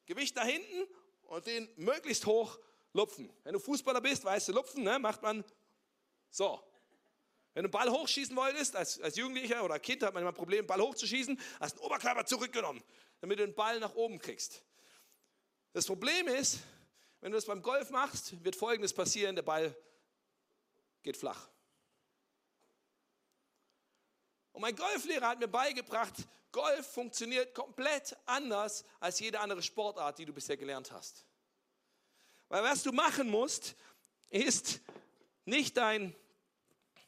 [0.06, 0.88] Gewicht da hinten
[1.24, 2.60] und den möglichst hoch
[2.94, 3.32] lupfen.
[3.44, 5.44] Wenn du Fußballer bist, weißt du, lupfen, ne, macht man
[6.30, 6.62] so.
[7.54, 10.36] Wenn du einen Ball hochschießen wolltest, als, als Jugendlicher oder Kind hat man immer ein
[10.36, 12.82] Problem, Ball hochzuschießen, hast den Oberkörper zurückgenommen,
[13.20, 14.64] damit du den Ball nach oben kriegst.
[15.74, 16.60] Das Problem ist,
[17.20, 19.76] wenn du das beim Golf machst, wird Folgendes passieren, der Ball
[21.04, 21.50] geht flach.
[24.54, 26.14] Und mein Golflehrer hat mir beigebracht,
[26.52, 31.26] Golf funktioniert komplett anders als jede andere Sportart, die du bisher gelernt hast.
[32.50, 33.76] Weil was du machen musst,
[34.30, 34.82] ist
[35.46, 36.14] nicht dein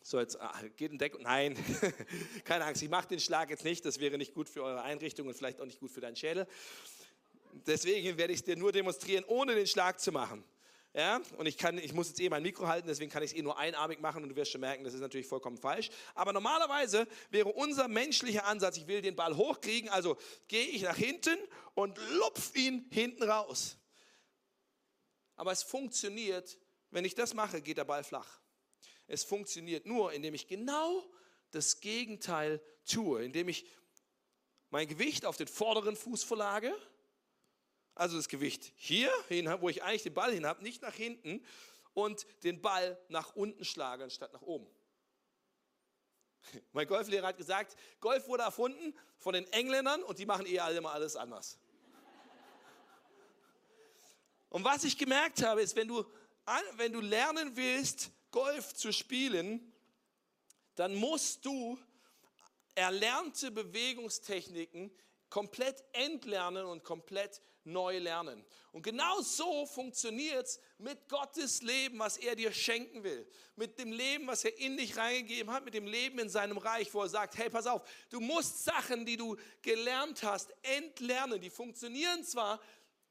[0.06, 1.18] so, jetzt ah, geht ein Deck.
[1.22, 1.58] Nein,
[2.44, 3.86] keine Angst, ich mache den Schlag jetzt nicht.
[3.86, 6.46] Das wäre nicht gut für eure Einrichtung und vielleicht auch nicht gut für deinen Schädel.
[7.66, 10.44] Deswegen werde ich es dir nur demonstrieren, ohne den Schlag zu machen.
[10.94, 13.38] Ja, und ich, kann, ich muss jetzt eh mein Mikro halten, deswegen kann ich es
[13.38, 15.89] eh nur einarmig machen und du wirst schon merken, das ist natürlich vollkommen falsch.
[16.13, 20.18] Aber normalerweise wäre unser menschlicher Ansatz, ich will den Ball hochkriegen, also
[20.50, 21.38] gehe ich nach hinten
[21.74, 23.78] und lupf ihn hinten raus.
[25.36, 26.60] Aber es funktioniert,
[26.92, 28.42] wenn ich das mache, geht der Ball flach.
[29.13, 31.08] Es funktioniert nur, indem ich genau
[31.52, 33.67] das Gegenteil tue, indem ich
[34.71, 36.76] mein Gewicht auf den vorderen Fuß verlage,
[37.93, 39.12] also das Gewicht hier
[39.60, 41.45] wo ich eigentlich den Ball hin habe, nicht nach hinten
[41.93, 44.67] und den Ball nach unten schlage anstatt nach oben.
[46.71, 50.80] Mein Golflehrer hat gesagt, Golf wurde erfunden von den Engländern und die machen eh alle
[50.80, 51.60] immer alles anders.
[54.49, 56.04] Und was ich gemerkt habe, ist, wenn du,
[56.78, 59.72] wenn du lernen willst, Golf zu spielen,
[60.76, 61.80] dann musst du
[62.76, 64.91] erlernte Bewegungstechniken
[65.30, 68.43] komplett entlernen und komplett neu lernen.
[68.72, 73.26] Und genau so funktioniert es mit Gottes Leben, was er dir schenken will.
[73.56, 76.93] Mit dem Leben, was er in dich reingegeben hat, mit dem Leben in seinem Reich,
[76.93, 81.39] wo er sagt, hey, pass auf, du musst Sachen, die du gelernt hast, entlernen.
[81.39, 82.60] Die funktionieren zwar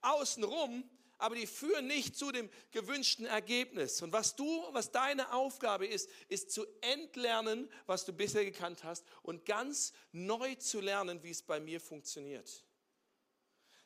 [0.00, 0.85] außenrum,
[1.22, 4.02] aber die führen nicht zu dem gewünschten Ergebnis.
[4.02, 9.04] Und was du, was deine Aufgabe ist, ist zu entlernen, was du bisher gekannt hast
[9.22, 12.64] und ganz neu zu lernen, wie es bei mir funktioniert.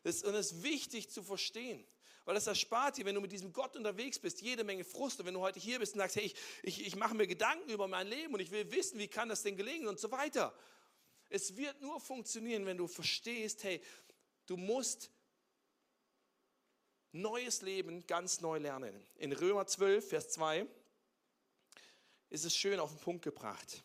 [0.02, 1.86] Das, und das ist wichtig zu verstehen.
[2.24, 5.20] Weil das erspart dir, wenn du mit diesem Gott unterwegs bist, jede Menge Frust.
[5.20, 7.68] Und wenn du heute hier bist und sagst, hey, ich, ich, ich mache mir Gedanken
[7.68, 10.56] über mein Leben und ich will wissen, wie kann das denn gelingen und so weiter.
[11.28, 13.82] Es wird nur funktionieren, wenn du verstehst, hey,
[14.46, 15.10] du musst
[17.12, 18.94] neues Leben ganz neu lernen.
[19.16, 20.66] In Römer 12, Vers 2
[22.30, 23.82] ist es schön auf den Punkt gebracht.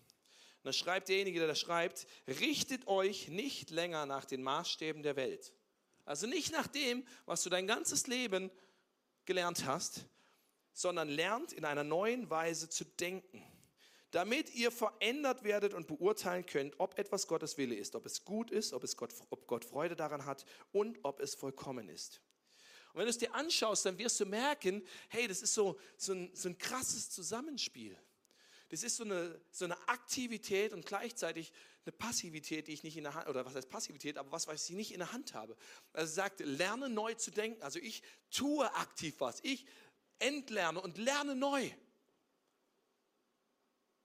[0.64, 5.16] Und da schreibt derjenige, der das schreibt, richtet euch nicht länger nach den Maßstäben der
[5.16, 5.54] Welt.
[6.06, 8.52] Also nicht nach dem, was du dein ganzes Leben
[9.26, 10.06] gelernt hast,
[10.74, 13.44] sondern lernt in einer neuen Weise zu denken,
[14.12, 18.52] damit ihr verändert werdet und beurteilen könnt, ob etwas Gottes Wille ist, ob es gut
[18.52, 22.22] ist, ob, es Gott, ob Gott Freude daran hat und ob es vollkommen ist.
[22.94, 26.14] Und wenn du es dir anschaust, dann wirst du merken, hey, das ist so, so,
[26.14, 27.98] ein, so ein krasses Zusammenspiel.
[28.70, 31.52] Das ist so eine, so eine Aktivität und gleichzeitig
[31.86, 34.70] eine Passivität, die ich nicht in der Hand, oder was heißt Passivität, aber was, was
[34.70, 35.58] ich nicht in der Hand habe.
[35.94, 37.62] Also sagt, lerne neu zu denken.
[37.64, 39.40] Also ich tue aktiv was.
[39.44, 39.66] Ich
[40.20, 41.70] entlerne und lerne neu.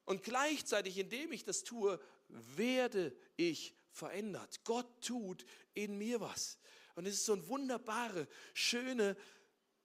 [0.05, 4.65] Und gleichzeitig, indem ich das tue, werde ich verändert.
[4.65, 5.45] Gott tut
[5.75, 6.59] in mir was.
[6.97, 9.17] Und es ist so eine wunderbare, schöne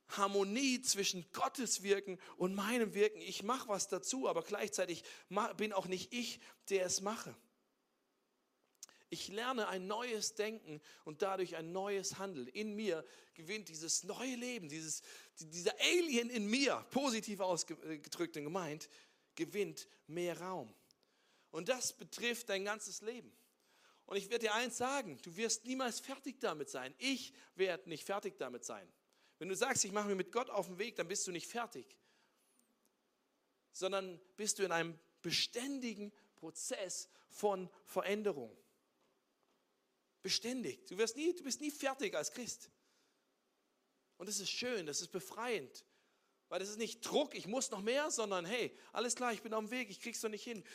[0.08, 3.22] Harmonie zwischen Gottes Wirken und meinem Wirken.
[3.22, 5.04] Ich mache was dazu, aber gleichzeitig
[5.58, 7.36] bin auch nicht ich, der es mache.
[9.10, 12.48] Ich lerne ein neues Denken und dadurch ein neues Handeln.
[12.48, 15.02] In mir gewinnt dieses neue Leben, dieses,
[15.38, 18.90] dieser Alien in mir, positiv ausgedrückt und gemeint,
[19.36, 20.74] gewinnt mehr Raum.
[21.52, 23.34] Und das betrifft dein ganzes Leben.
[24.12, 26.94] Und ich werde dir eins sagen, du wirst niemals fertig damit sein.
[26.98, 28.86] Ich werde nicht fertig damit sein.
[29.40, 31.48] Wenn du sagst, ich mache mich mit Gott auf den Weg, dann bist du nicht
[31.48, 31.96] fertig,
[33.72, 38.54] sondern bist du in einem beständigen Prozess von Veränderung.
[40.22, 40.86] Beständig.
[40.88, 42.70] Du, wirst nie, du bist nie fertig als Christ.
[44.18, 45.86] Und das ist schön, das ist befreiend.
[46.50, 49.54] Weil das ist nicht Druck, ich muss noch mehr, sondern hey, alles klar, ich bin
[49.54, 50.66] auf dem Weg, ich krieg's doch nicht hin.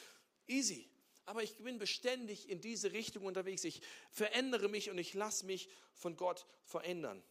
[0.47, 0.91] Easy.
[1.27, 3.65] Aber ich bin beständig in diese Richtung unterwegs.
[3.65, 7.23] Ich verändere mich und ich lasse mich von Gott verändern.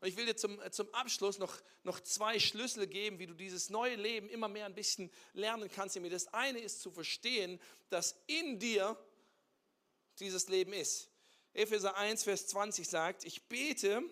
[0.00, 3.70] Und ich will dir zum, zum Abschluss noch, noch zwei Schlüssel geben, wie du dieses
[3.70, 5.96] neue Leben immer mehr ein bisschen lernen kannst.
[5.96, 8.98] Das eine ist zu verstehen, dass in dir
[10.18, 11.08] dieses Leben ist.
[11.54, 14.02] Epheser 1, Vers 20 sagt, ich bete,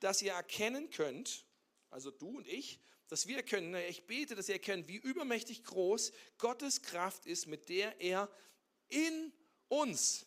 [0.00, 1.44] dass ihr erkennen könnt,
[1.90, 5.64] also du und ich, dass wir können, ne, ich bete, dass ihr erkennt, wie übermächtig
[5.64, 8.30] groß Gottes Kraft ist, mit der er
[8.88, 9.32] in
[9.68, 10.26] uns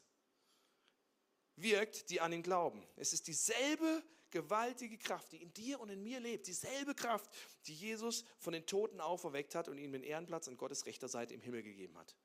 [1.55, 2.85] wirkt, die an ihn glauben.
[2.95, 7.29] Es ist dieselbe gewaltige Kraft, die in dir und in mir lebt, dieselbe Kraft,
[7.65, 11.33] die Jesus von den Toten auferweckt hat und ihm den Ehrenplatz an Gottes rechter Seite
[11.33, 12.15] im Himmel gegeben hat.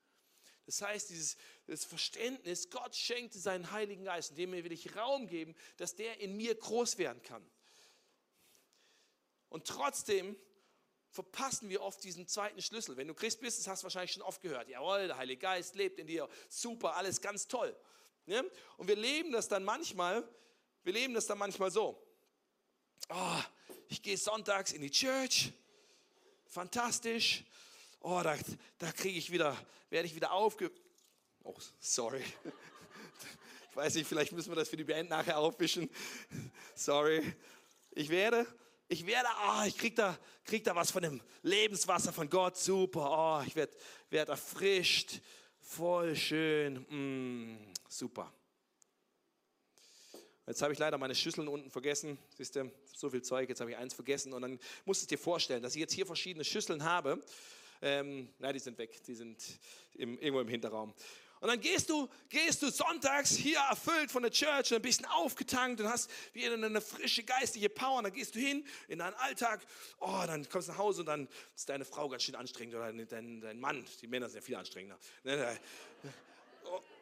[0.66, 1.36] Das heißt, dieses
[1.66, 6.20] das Verständnis, Gott schenkte seinen Heiligen Geist, und dem will ich Raum geben, dass der
[6.20, 7.44] in mir groß werden kann.
[9.54, 10.34] Und trotzdem
[11.10, 12.96] verpassen wir oft diesen zweiten Schlüssel.
[12.96, 14.68] Wenn du Christ bist, das hast du wahrscheinlich schon oft gehört.
[14.68, 16.28] Jawohl, der Heilige Geist lebt in dir.
[16.48, 17.72] Super, alles ganz toll.
[18.26, 18.44] Ne?
[18.78, 20.28] Und wir leben das dann manchmal,
[20.82, 22.04] wir leben das dann manchmal so.
[23.10, 23.40] Oh,
[23.86, 25.52] ich gehe sonntags in die Church.
[26.48, 27.44] Fantastisch.
[28.00, 28.36] Oh, da,
[28.78, 29.56] da kriege ich wieder,
[29.88, 30.72] werde ich wieder aufge...
[31.44, 32.24] Oh, sorry.
[33.70, 35.90] Ich weiß nicht, vielleicht müssen wir das für die Band nachher aufwischen.
[36.76, 37.34] Sorry.
[37.90, 38.46] Ich werde
[38.88, 43.40] ich werde, oh, ich krieg da, krieg da was von dem Lebenswasser von Gott, super,
[43.40, 43.72] oh, ich werde
[44.10, 45.20] werd erfrischt,
[45.60, 48.32] voll schön, mm, super.
[50.46, 52.18] Jetzt habe ich leider meine Schüsseln unten vergessen.
[52.36, 54.34] Siehst du, so viel Zeug, jetzt habe ich eins vergessen.
[54.34, 57.18] Und dann musst du dir vorstellen, dass ich jetzt hier verschiedene Schüsseln habe.
[57.80, 59.42] Ähm, nein, die sind weg, die sind
[59.94, 60.92] im, irgendwo im Hinterraum.
[61.44, 65.78] Und dann gehst du, gehst du sonntags hier erfüllt von der Church, ein bisschen aufgetankt
[65.78, 67.98] und hast wieder eine frische geistige Power.
[67.98, 69.60] Und dann gehst du hin in deinen Alltag.
[70.00, 72.90] Oh, dann kommst du nach Hause und dann ist deine Frau ganz schön anstrengend oder
[72.90, 73.84] dein, dein Mann.
[74.00, 74.98] Die Männer sind ja viel anstrengender.
[75.22, 75.60] Ne, ne.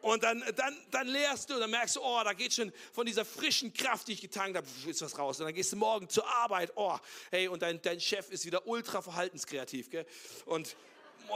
[0.01, 3.25] Und dann, dann, dann lehrst du, dann merkst du, oh, da geht schon von dieser
[3.25, 5.39] frischen Kraft, die ich getankt habe, ist was raus.
[5.39, 6.99] Und dann gehst du morgen zur Arbeit, oh,
[7.31, 10.05] hey, und dein, dein Chef ist wieder ultra verhaltenskreativ, gell?
[10.47, 10.75] Und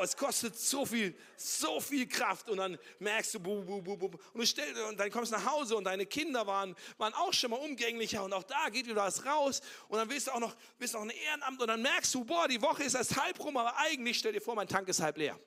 [0.02, 2.48] es kostet so viel, so viel Kraft.
[2.50, 5.36] Und dann merkst du, bu, bu, bu, bu, und, du stell, und dann kommst du
[5.36, 8.22] nach Hause und deine Kinder waren, waren auch schon mal umgänglicher.
[8.22, 9.60] Und auch da geht wieder was raus.
[9.88, 11.60] Und dann willst du auch noch, willst noch ein Ehrenamt.
[11.60, 14.40] Und dann merkst du, boah, die Woche ist erst halb rum, aber eigentlich stell dir
[14.40, 15.38] vor, mein Tank ist halb leer.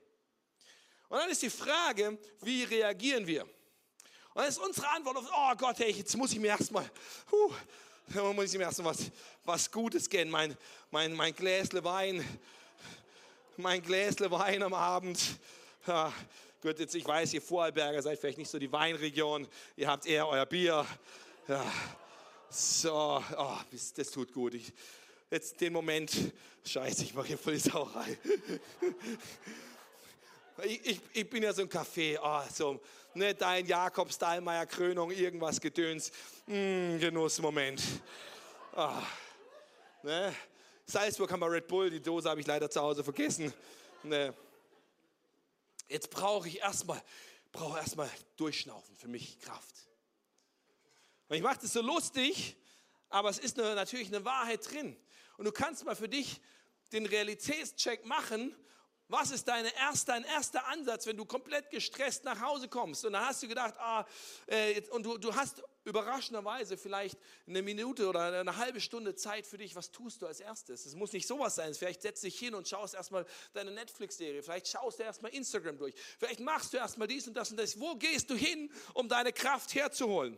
[1.09, 3.43] Und dann ist die Frage, wie reagieren wir?
[3.43, 3.51] Und
[4.35, 6.89] dann ist unsere Antwort auf, oh Gott, hey, jetzt muss ich mir erstmal,
[7.31, 7.53] huh,
[8.33, 9.11] muss ich mir erstmal was,
[9.43, 10.55] was Gutes gönnen, mein,
[10.91, 12.23] mein, mein Gläsle Wein,
[13.59, 15.19] mein Gläsle Wein am Abend.
[15.85, 16.13] Ja,
[16.61, 19.47] gut, jetzt ich weiß, ihr Vorarlberger seid vielleicht nicht so die Weinregion.
[19.75, 20.85] Ihr habt eher euer Bier.
[21.47, 21.65] Ja,
[22.49, 23.57] so, oh,
[23.95, 24.53] das tut gut.
[24.53, 24.71] Ich,
[25.29, 26.11] jetzt den Moment,
[26.65, 28.17] scheiße, ich mache hier voll die Sauerei.
[30.61, 32.81] Ich, ich, ich, bin ja so ein Kaffee, oh, so,
[33.13, 36.11] ne, dein Jakob Stahlmeier Krönung, irgendwas Gedöns,
[36.47, 37.81] mm, Genussmoment.
[38.75, 38.89] Oh,
[40.03, 40.35] ne?
[40.89, 43.53] Salzburg haben wir Red Bull, die Dose habe ich leider zu Hause vergessen.
[44.01, 44.33] Ne.
[45.87, 46.99] Jetzt brauche ich erstmal,
[47.51, 49.87] brauche erstmal durchschnaufen, für mich Kraft.
[51.27, 52.57] Und ich mache das so lustig,
[53.09, 54.97] aber es ist natürlich eine Wahrheit drin.
[55.37, 56.41] Und du kannst mal für dich
[56.91, 58.55] den Realitätscheck machen
[59.09, 63.03] was ist deine erste, dein erster Ansatz, wenn du komplett gestresst nach Hause kommst?
[63.05, 64.05] Und dann hast du gedacht, ah,
[64.45, 69.57] äh, und du, du hast überraschenderweise vielleicht eine Minute oder eine halbe Stunde Zeit für
[69.57, 69.75] dich.
[69.75, 70.85] Was tust du als erstes?
[70.85, 71.73] Es muss nicht sowas sein.
[71.73, 74.43] Vielleicht setzt dich hin und schaust erstmal deine Netflix-Serie.
[74.43, 75.95] Vielleicht schaust du erstmal Instagram durch.
[76.17, 77.79] Vielleicht machst du erstmal dies und das und das.
[77.79, 80.37] Wo gehst du hin, um deine Kraft herzuholen?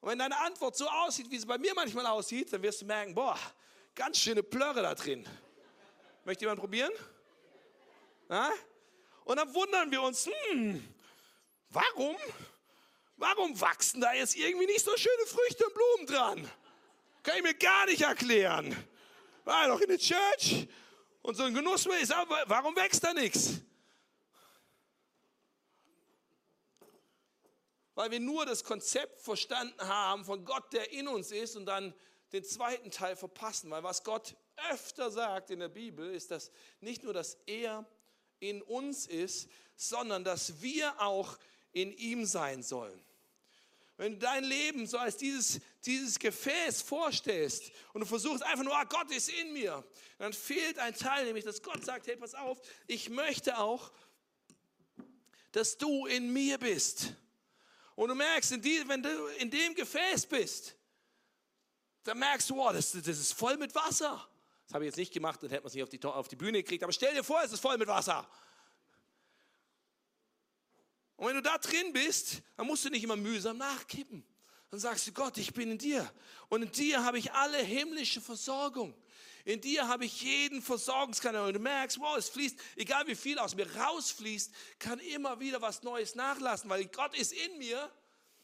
[0.00, 2.84] Und wenn deine Antwort so aussieht, wie sie bei mir manchmal aussieht, dann wirst du
[2.84, 3.38] merken, boah,
[3.94, 5.26] ganz schöne Plörre da drin.
[6.24, 6.92] Möchte jemand probieren?
[8.28, 8.50] Ja?
[9.24, 10.94] Und dann wundern wir uns, hm,
[11.70, 12.16] warum?
[13.16, 16.50] Warum wachsen da jetzt irgendwie nicht so schöne Früchte und Blumen dran?
[17.22, 18.76] Kann ich mir gar nicht erklären.
[19.44, 20.66] War doch in der Church
[21.22, 23.60] und so ein Genuss ist, aber warum wächst da nichts?
[27.94, 31.94] Weil wir nur das Konzept verstanden haben von Gott, der in uns ist und dann
[32.32, 33.70] den zweiten Teil verpassen.
[33.70, 34.34] Weil was Gott
[34.70, 36.50] öfter sagt in der Bibel, ist, dass
[36.80, 37.86] nicht nur, dass er
[38.40, 41.38] in uns ist, sondern dass wir auch
[41.74, 42.98] in ihm sein sollen.
[43.96, 48.76] Wenn du dein Leben so als dieses, dieses Gefäß vorstellst und du versuchst einfach nur,
[48.76, 49.84] ah, Gott ist in mir,
[50.18, 53.92] dann fehlt ein Teil, nämlich dass Gott sagt, hey, pass auf, ich möchte auch,
[55.52, 57.12] dass du in mir bist.
[57.94, 60.74] Und du merkst, die, wenn du in dem Gefäß bist,
[62.02, 64.28] dann merkst du, oh, das, das ist voll mit Wasser.
[64.66, 66.36] Das habe ich jetzt nicht gemacht, dann hätte man es nicht auf die, auf die
[66.36, 66.82] Bühne gekriegt.
[66.82, 68.28] Aber stell dir vor, es ist voll mit Wasser.
[71.16, 74.24] Und wenn du da drin bist, dann musst du nicht immer mühsam nachkippen.
[74.70, 76.10] Dann sagst du, Gott, ich bin in dir.
[76.48, 78.94] Und in dir habe ich alle himmlische Versorgung.
[79.44, 81.46] In dir habe ich jeden Versorgungskanal.
[81.46, 85.60] Und du merkst, wow, es fließt, egal wie viel aus mir rausfließt, kann immer wieder
[85.62, 87.90] was Neues nachlassen, weil Gott ist in mir,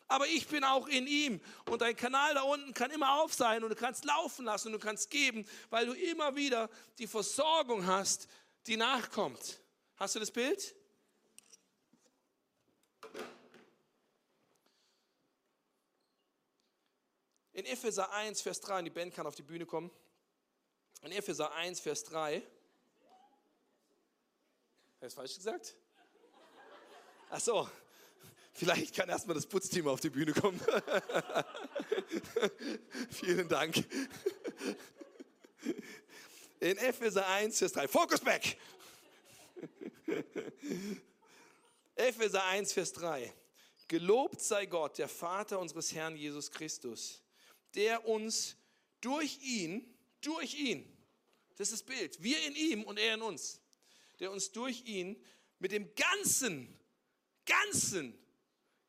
[0.09, 1.40] aber ich bin auch in ihm.
[1.66, 4.74] Und dein Kanal da unten kann immer auf sein und du kannst laufen lassen und
[4.74, 8.28] du kannst geben, weil du immer wieder die Versorgung hast,
[8.66, 9.61] die nachkommt.
[9.96, 10.74] Hast du das Bild?
[17.61, 19.90] In Epheser 1, Vers 3, und die Band kann auf die Bühne kommen.
[21.03, 22.42] In Epheser 1, Vers 3.
[24.96, 25.77] Habe ich falsch gesagt?
[27.29, 27.68] Ach so,
[28.55, 30.59] vielleicht kann erstmal das Putzteam auf die Bühne kommen.
[33.11, 33.77] Vielen Dank.
[36.61, 37.88] In Epheser 1, Vers 3.
[37.88, 38.57] Focus back!
[41.94, 43.31] Epheser 1, Vers 3.
[43.87, 47.23] Gelobt sei Gott, der Vater unseres Herrn Jesus Christus
[47.74, 48.56] der uns
[49.00, 50.85] durch ihn, durch ihn,
[51.56, 53.61] das ist das Bild, wir in ihm und er in uns,
[54.18, 55.22] der uns durch ihn
[55.59, 56.78] mit dem ganzen,
[57.44, 58.18] ganzen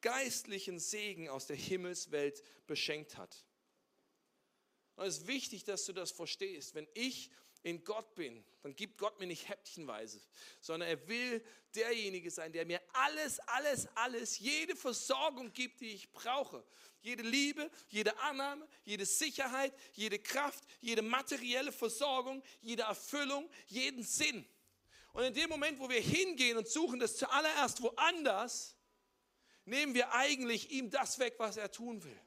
[0.01, 3.45] geistlichen Segen aus der Himmelswelt beschenkt hat.
[4.95, 6.75] Und es ist wichtig, dass du das verstehst.
[6.75, 7.31] Wenn ich
[7.63, 10.19] in Gott bin, dann gibt Gott mir nicht häppchenweise,
[10.59, 11.43] sondern er will
[11.75, 16.63] derjenige sein, der mir alles, alles, alles, jede Versorgung gibt, die ich brauche.
[17.01, 24.45] Jede Liebe, jede Annahme, jede Sicherheit, jede Kraft, jede materielle Versorgung, jede Erfüllung, jeden Sinn.
[25.13, 28.75] Und in dem Moment, wo wir hingehen und suchen das zuallererst woanders,
[29.65, 32.19] nehmen wir eigentlich ihm das weg, was er tun will.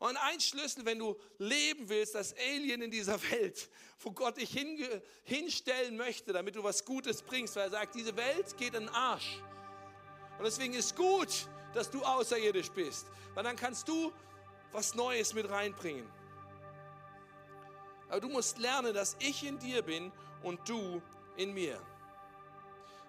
[0.00, 4.50] Und ein Schlüssel, wenn du leben willst, das Alien in dieser Welt, wo Gott dich
[5.24, 8.88] hinstellen möchte, damit du was Gutes bringst, weil er sagt, diese Welt geht in den
[8.88, 9.42] Arsch.
[10.38, 14.10] Und deswegen ist gut, dass du außerirdisch bist, weil dann kannst du
[14.72, 16.10] was Neues mit reinbringen.
[18.08, 20.10] Aber du musst lernen, dass ich in dir bin
[20.42, 21.02] und du
[21.36, 21.78] in mir.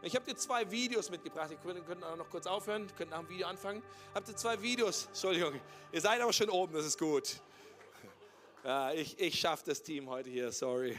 [0.03, 1.51] Ich habe dir zwei Videos mitgebracht.
[1.51, 3.83] Ihr könnt, könnt noch kurz aufhören, könnt nach dem Video anfangen.
[4.15, 5.07] Habt ihr zwei Videos?
[5.07, 5.61] Entschuldigung,
[5.93, 7.41] ihr seid aber schon oben, das ist gut.
[8.63, 10.99] Ja, ich ich schaffe das Team heute hier, sorry.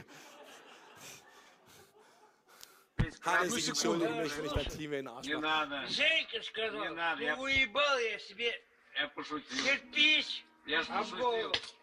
[3.24, 5.88] Hannes, ich entschuldige mich, wenn ich dein Team in den Arsch mache.
[5.88, 8.54] Женька сказал, ну уебал я себе
[9.00, 9.64] Я пошутил.
[9.64, 11.50] кирпич Я ж об голову.
[11.52, 11.76] пошутил.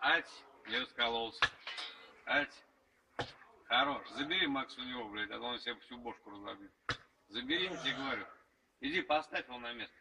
[0.00, 0.30] Ать,
[0.68, 1.40] не раскололся.
[2.26, 2.52] Ать,
[3.68, 4.02] хорош.
[4.16, 6.72] Забери Макс у него, блядь, а то он себе всю бошку разобьет.
[7.28, 8.26] Забери, я тебе говорю.
[8.80, 9.94] Иди, поставь его на место.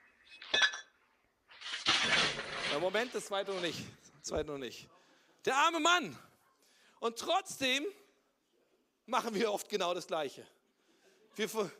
[2.71, 3.79] Ja, Moment, das zweite noch nicht.
[4.19, 4.87] Das zweite noch nicht.
[5.45, 6.17] Der arme Mann.
[6.99, 7.85] Und trotzdem
[9.05, 10.45] machen wir oft genau das Gleiche.
[11.35, 11.71] Wir, ver-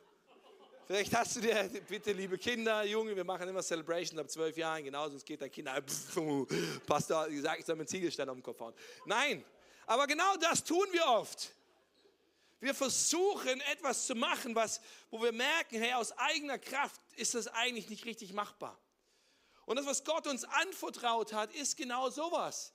[0.87, 4.83] vielleicht hast du dir, bitte liebe Kinder, Junge, wir machen immer Celebrations ab zwölf Jahren,
[4.83, 8.43] genauso es geht dein Kinder, pff, Pastor, gesagt, ich soll mir einen Ziegelstein auf den
[8.43, 8.73] Kopf hauen.
[9.05, 9.43] Nein,
[9.85, 11.51] aber genau das tun wir oft.
[12.60, 17.48] Wir versuchen etwas zu machen, was, wo wir merken, hey, aus eigener Kraft ist das
[17.48, 18.80] eigentlich nicht richtig machbar.
[19.66, 22.72] Und das, was Gott uns anvertraut hat, ist genau sowas.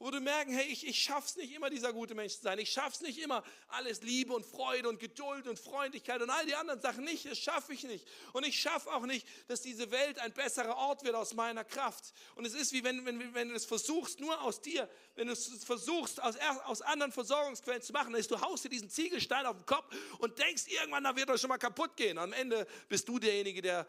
[0.00, 2.58] Wo du merken, hey, ich, ich schaff's nicht immer, dieser gute Mensch zu sein.
[2.58, 6.54] Ich schaff's nicht immer, alles Liebe und Freude und Geduld und Freundlichkeit und all die
[6.54, 7.26] anderen Sachen nicht.
[7.26, 8.08] Das schaffe ich nicht.
[8.32, 12.14] Und ich schaffe auch nicht, dass diese Welt ein besserer Ort wird aus meiner Kraft.
[12.34, 15.34] Und es ist wie wenn, wenn, wenn du es versuchst, nur aus dir, wenn du
[15.34, 19.44] es versuchst, aus, aus anderen Versorgungsquellen zu machen, dann ist, du haust dir diesen Ziegelstein
[19.44, 22.16] auf den Kopf und denkst, irgendwann, da wird er schon mal kaputt gehen.
[22.16, 23.86] Am Ende bist du derjenige, der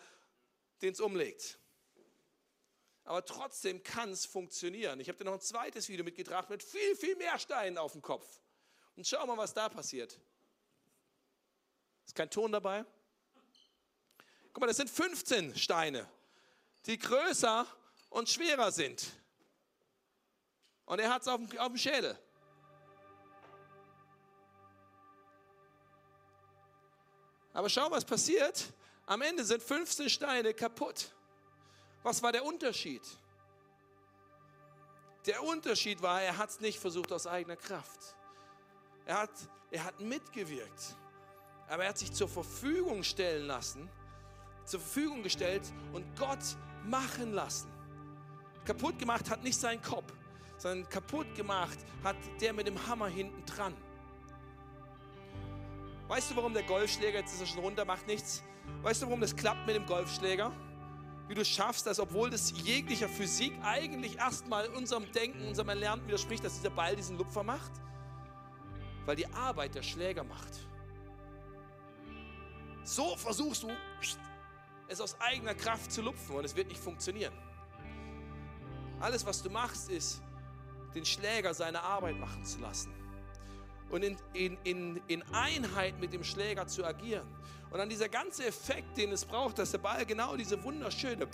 [0.82, 1.58] den es umlegt.
[3.04, 5.00] Aber trotzdem kann es funktionieren.
[5.00, 8.02] Ich habe dir noch ein zweites Video mitgebracht mit viel, viel mehr Steinen auf dem
[8.02, 8.40] Kopf.
[8.96, 10.20] Und schau mal, was da passiert.
[12.06, 12.86] Ist kein Ton dabei?
[14.54, 16.08] Guck mal, das sind 15 Steine,
[16.86, 17.66] die größer
[18.10, 19.06] und schwerer sind.
[20.86, 22.18] Und er hat es auf, dem- auf dem Schädel.
[27.54, 28.66] Aber schau, was passiert.
[29.06, 31.12] Am Ende sind 15 Steine kaputt.
[32.04, 33.02] Was war der Unterschied?
[35.26, 38.16] Der Unterschied war, er hat es nicht versucht aus eigener Kraft.
[39.06, 39.32] Er hat,
[39.70, 40.96] er hat mitgewirkt.
[41.68, 43.88] Aber er hat sich zur Verfügung stellen lassen,
[44.66, 47.72] zur Verfügung gestellt und Gott machen lassen.
[48.66, 50.12] Kaputt gemacht hat nicht sein Kopf,
[50.58, 53.76] sondern kaputt gemacht hat der mit dem Hammer hinten dran.
[56.08, 58.44] Weißt du, warum der Golfschläger, jetzt ist er schon runter, macht nichts.
[58.82, 60.52] Weißt du, warum das klappt mit dem Golfschläger?
[61.32, 66.44] Wie du schaffst, dass obwohl das jeglicher Physik eigentlich erstmal unserem Denken, unserem Erlernten widerspricht,
[66.44, 67.72] dass dieser Ball diesen Lupfer macht?
[69.06, 70.68] Weil die Arbeit der Schläger macht.
[72.84, 73.70] So versuchst du,
[74.90, 77.34] es aus eigener Kraft zu lupfen und es wird nicht funktionieren.
[79.00, 80.22] Alles, was du machst, ist,
[80.94, 82.94] den Schläger seine Arbeit machen zu lassen
[83.90, 87.28] und in, in, in, in Einheit mit dem Schläger zu agieren.
[87.72, 91.26] Und dann dieser ganze Effekt, den es braucht, dass der Ball genau diese wunderschöne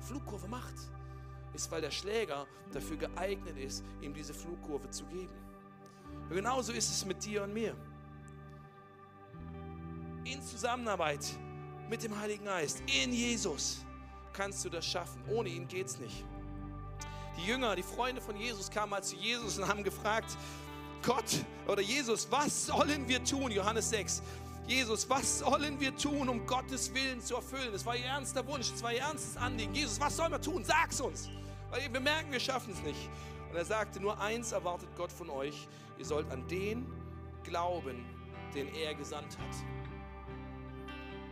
[0.00, 0.74] Flugkurve macht,
[1.52, 5.34] ist, weil der Schläger dafür geeignet ist, ihm diese Flugkurve zu geben.
[6.28, 7.74] Und genauso ist es mit dir und mir.
[10.24, 11.26] In Zusammenarbeit
[11.88, 13.84] mit dem Heiligen Geist, in Jesus,
[14.32, 15.20] kannst du das schaffen.
[15.28, 16.24] Ohne ihn geht es nicht.
[17.36, 20.36] Die Jünger, die Freunde von Jesus kamen mal zu Jesus und haben gefragt,
[21.02, 23.50] Gott oder Jesus, was sollen wir tun?
[23.50, 24.22] Johannes 6.
[24.66, 27.72] Jesus, was sollen wir tun, um Gottes Willen zu erfüllen?
[27.72, 29.74] Das war ihr ernster Wunsch, das war ihr ernstes Anliegen.
[29.74, 30.64] Jesus, was sollen wir tun?
[30.64, 31.28] Sag's uns.
[31.70, 33.08] Weil wir merken, wir schaffen es nicht.
[33.50, 35.66] Und er sagte, nur eins erwartet Gott von euch.
[35.98, 36.86] Ihr sollt an den
[37.42, 38.04] glauben,
[38.54, 39.56] den er gesandt hat.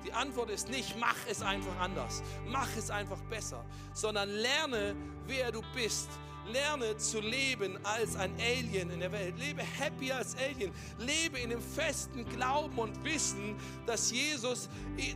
[0.05, 5.53] Die Antwort ist nicht, mach es einfach anders, mach es einfach besser, sondern lerne, wer
[5.53, 6.09] du bist
[6.53, 9.39] Lerne zu leben als ein Alien in der Welt.
[9.39, 10.73] Lebe happy als Alien.
[10.99, 14.69] Lebe in dem festen Glauben und Wissen, dass Jesus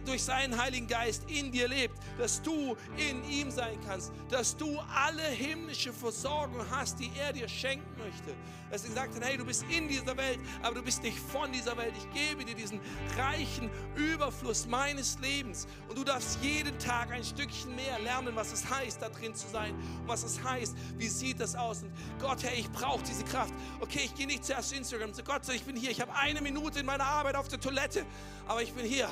[0.05, 1.97] durch seinen Heiligen Geist in dir lebt.
[2.18, 4.12] Dass du in ihm sein kannst.
[4.28, 8.35] Dass du alle himmlische Versorgung hast, die er dir schenken möchte.
[8.73, 11.53] Dass er gesagt hat, hey, du bist in dieser Welt, aber du bist nicht von
[11.53, 11.93] dieser Welt.
[11.95, 12.81] Ich gebe dir diesen
[13.18, 15.66] reichen Überfluss meines Lebens.
[15.89, 19.47] Und du darfst jeden Tag ein Stückchen mehr lernen, was es heißt, da drin zu
[19.49, 19.75] sein.
[19.75, 21.83] Und was es heißt, wie sie sieht das aus?
[21.83, 23.53] Und Gott, hey, ich brauche diese Kraft.
[23.81, 25.12] Okay, ich gehe nicht zuerst zu Instagram.
[25.12, 25.91] So, Gott, ich bin hier.
[25.91, 28.07] Ich habe eine Minute in meiner Arbeit auf der Toilette,
[28.49, 29.11] aber ich bin hier.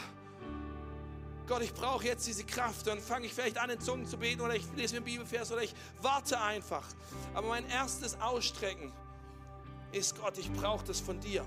[1.47, 2.87] Gott, ich brauche jetzt diese Kraft.
[2.87, 5.53] Dann fange ich vielleicht an, in Zungen zu beten oder ich lese mir einen Bibelvers
[5.53, 6.87] oder ich warte einfach.
[7.35, 8.91] Aber mein erstes Ausstrecken
[9.93, 11.45] ist, Gott, ich brauche das von dir.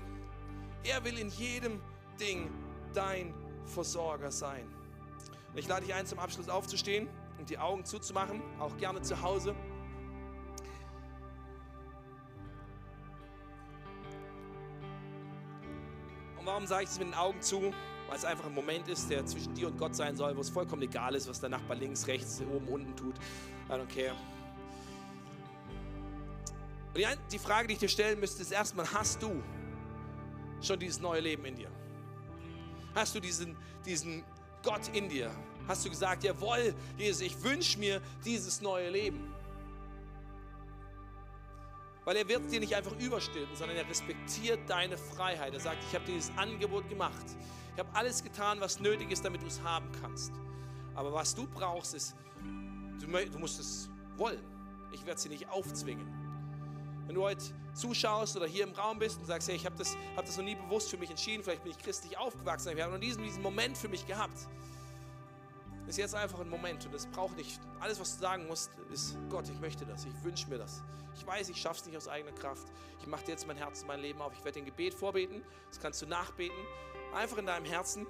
[0.82, 1.80] Er will in jedem
[2.20, 2.50] Ding
[2.92, 3.34] dein
[3.64, 4.66] Versorger sein.
[5.52, 9.20] Und ich lade dich ein, zum Abschluss aufzustehen und die Augen zuzumachen, auch gerne zu
[9.22, 9.54] Hause.
[16.38, 17.72] Und warum sage ich das mit den Augen zu?
[18.08, 20.50] Weil es einfach ein Moment ist, der zwischen dir und Gott sein soll, wo es
[20.50, 23.14] vollkommen egal ist, was der Nachbar links, rechts, oben, unten tut.
[23.70, 24.14] I don't care.
[26.94, 29.42] Und die, Frage, die ich dir stellen müsste, ist erstmal, hast du
[30.60, 31.70] schon dieses neue Leben in dir?
[32.94, 34.24] Hast du diesen, diesen
[34.62, 35.30] Gott in dir?
[35.66, 39.34] Hast du gesagt, jawohl, Jesus, ich wünsche mir dieses neue Leben?
[42.04, 45.54] Weil er wird dir nicht einfach überstülpen, sondern er respektiert deine Freiheit.
[45.54, 47.24] Er sagt, ich habe dir dieses Angebot gemacht.
[47.72, 50.32] Ich habe alles getan, was nötig ist, damit du es haben kannst.
[50.94, 52.14] Aber was du brauchst, ist,
[53.00, 54.44] du, du musst es wollen.
[54.92, 56.23] Ich werde es dir nicht aufzwingen.
[57.06, 57.42] Wenn du heute
[57.74, 60.44] zuschaust oder hier im Raum bist und sagst, hey, ich habe das, hab das noch
[60.44, 63.42] nie bewusst für mich entschieden, vielleicht bin ich christlich aufgewachsen, ich habe noch diesen, diesen
[63.42, 64.48] Moment für mich gehabt
[65.86, 69.16] ist jetzt einfach ein Moment und es braucht nicht, alles was du sagen musst, ist,
[69.28, 70.82] Gott, ich möchte das, ich wünsche mir das.
[71.14, 72.66] Ich weiß, ich schaffe es nicht aus eigener Kraft.
[73.00, 74.32] Ich mache dir jetzt mein Herz und mein Leben auf.
[74.32, 76.58] Ich werde den Gebet vorbeten, das kannst du nachbeten,
[77.14, 78.06] einfach in deinem Herzen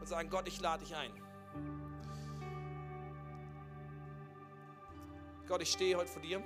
[0.00, 1.12] und sagen, Gott, ich lade dich ein.
[5.46, 6.42] Gott, ich stehe heute vor dir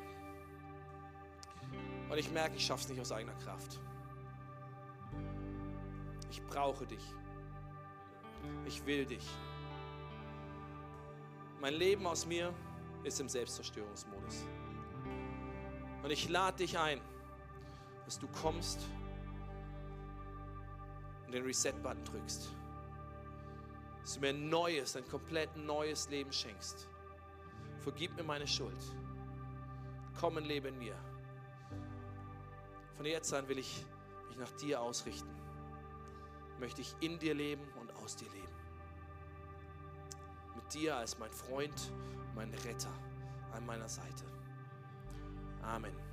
[2.10, 3.80] und ich merke, ich schaffe es nicht aus eigener Kraft.
[6.30, 7.02] Ich brauche dich
[8.66, 9.26] ich will dich.
[11.60, 12.54] Mein Leben aus mir
[13.02, 14.44] ist im Selbstzerstörungsmodus.
[16.02, 17.00] Und ich lade dich ein,
[18.04, 18.80] dass du kommst
[21.26, 22.48] und den Reset-Button drückst.
[24.02, 26.88] Dass du mir ein neues, ein komplett neues Leben schenkst.
[27.88, 28.82] Vergib mir meine Schuld.
[30.20, 30.94] Komm und lebe in mir.
[32.96, 33.84] Von jetzt an will ich
[34.28, 35.30] mich nach dir ausrichten.
[36.60, 38.58] Möchte ich in dir leben und aus dir leben
[40.72, 41.92] dir als mein Freund,
[42.34, 42.92] mein Retter
[43.52, 44.24] an meiner Seite.
[45.62, 46.07] Amen.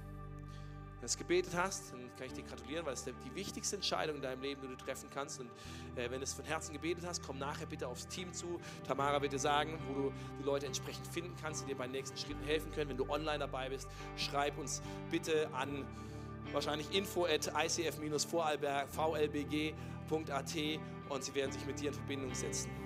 [1.06, 4.16] Wenn du es gebetet hast, dann kann ich dir gratulieren, weil es die wichtigste Entscheidung
[4.16, 5.39] in deinem Leben, die du treffen kannst.
[5.39, 5.51] Und
[5.95, 8.60] äh, wenn du es von Herzen gebetet hast, komm nachher bitte aufs Team zu.
[8.88, 11.91] Tamara wird dir sagen, wo du die Leute entsprechend finden kannst, die dir bei den
[11.91, 12.89] nächsten Schritten helfen können.
[12.89, 13.88] Wenn du online dabei bist,
[14.18, 14.82] schreib uns
[15.12, 15.86] bitte an
[16.51, 17.99] wahrscheinlich info at icf-vlbg.at
[21.10, 22.85] und sie werden sich mit dir in Verbindung setzen.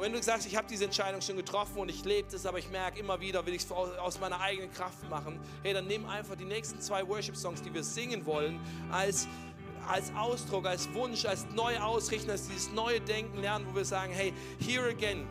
[0.00, 2.58] Und wenn du sagst, ich habe diese Entscheidung schon getroffen und ich lebe das, aber
[2.58, 6.06] ich merke immer wieder, will ich es aus meiner eigenen Kraft machen, hey, dann nimm
[6.06, 8.58] einfach die nächsten zwei Worship-Songs, die wir singen wollen,
[8.90, 9.28] als,
[9.86, 14.10] als Ausdruck, als Wunsch, als neu ausrichten, als dieses neue Denken lernen, wo wir sagen,
[14.14, 15.26] hey, here again,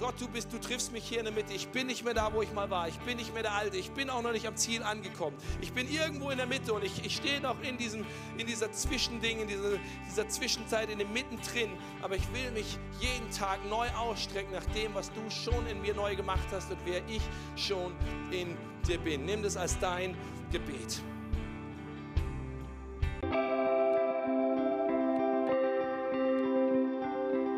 [0.00, 1.52] Gott, du bist, du triffst mich hier in der Mitte.
[1.52, 2.88] Ich bin nicht mehr da, wo ich mal war.
[2.88, 3.76] Ich bin nicht mehr der Alte.
[3.76, 5.36] Ich bin auch noch nicht am Ziel angekommen.
[5.60, 8.04] Ich bin irgendwo in der Mitte und ich, ich stehe noch in, diesem,
[8.36, 9.78] in dieser Zwischending, in dieser,
[10.08, 11.70] dieser Zwischenzeit, in dem Mittendrin.
[12.02, 15.94] Aber ich will mich jeden Tag neu ausstrecken nach dem, was du schon in mir
[15.94, 17.22] neu gemacht hast und wer ich
[17.56, 17.94] schon
[18.32, 18.56] in
[18.88, 19.24] dir bin.
[19.24, 20.16] Nimm das als dein
[20.50, 21.02] Gebet.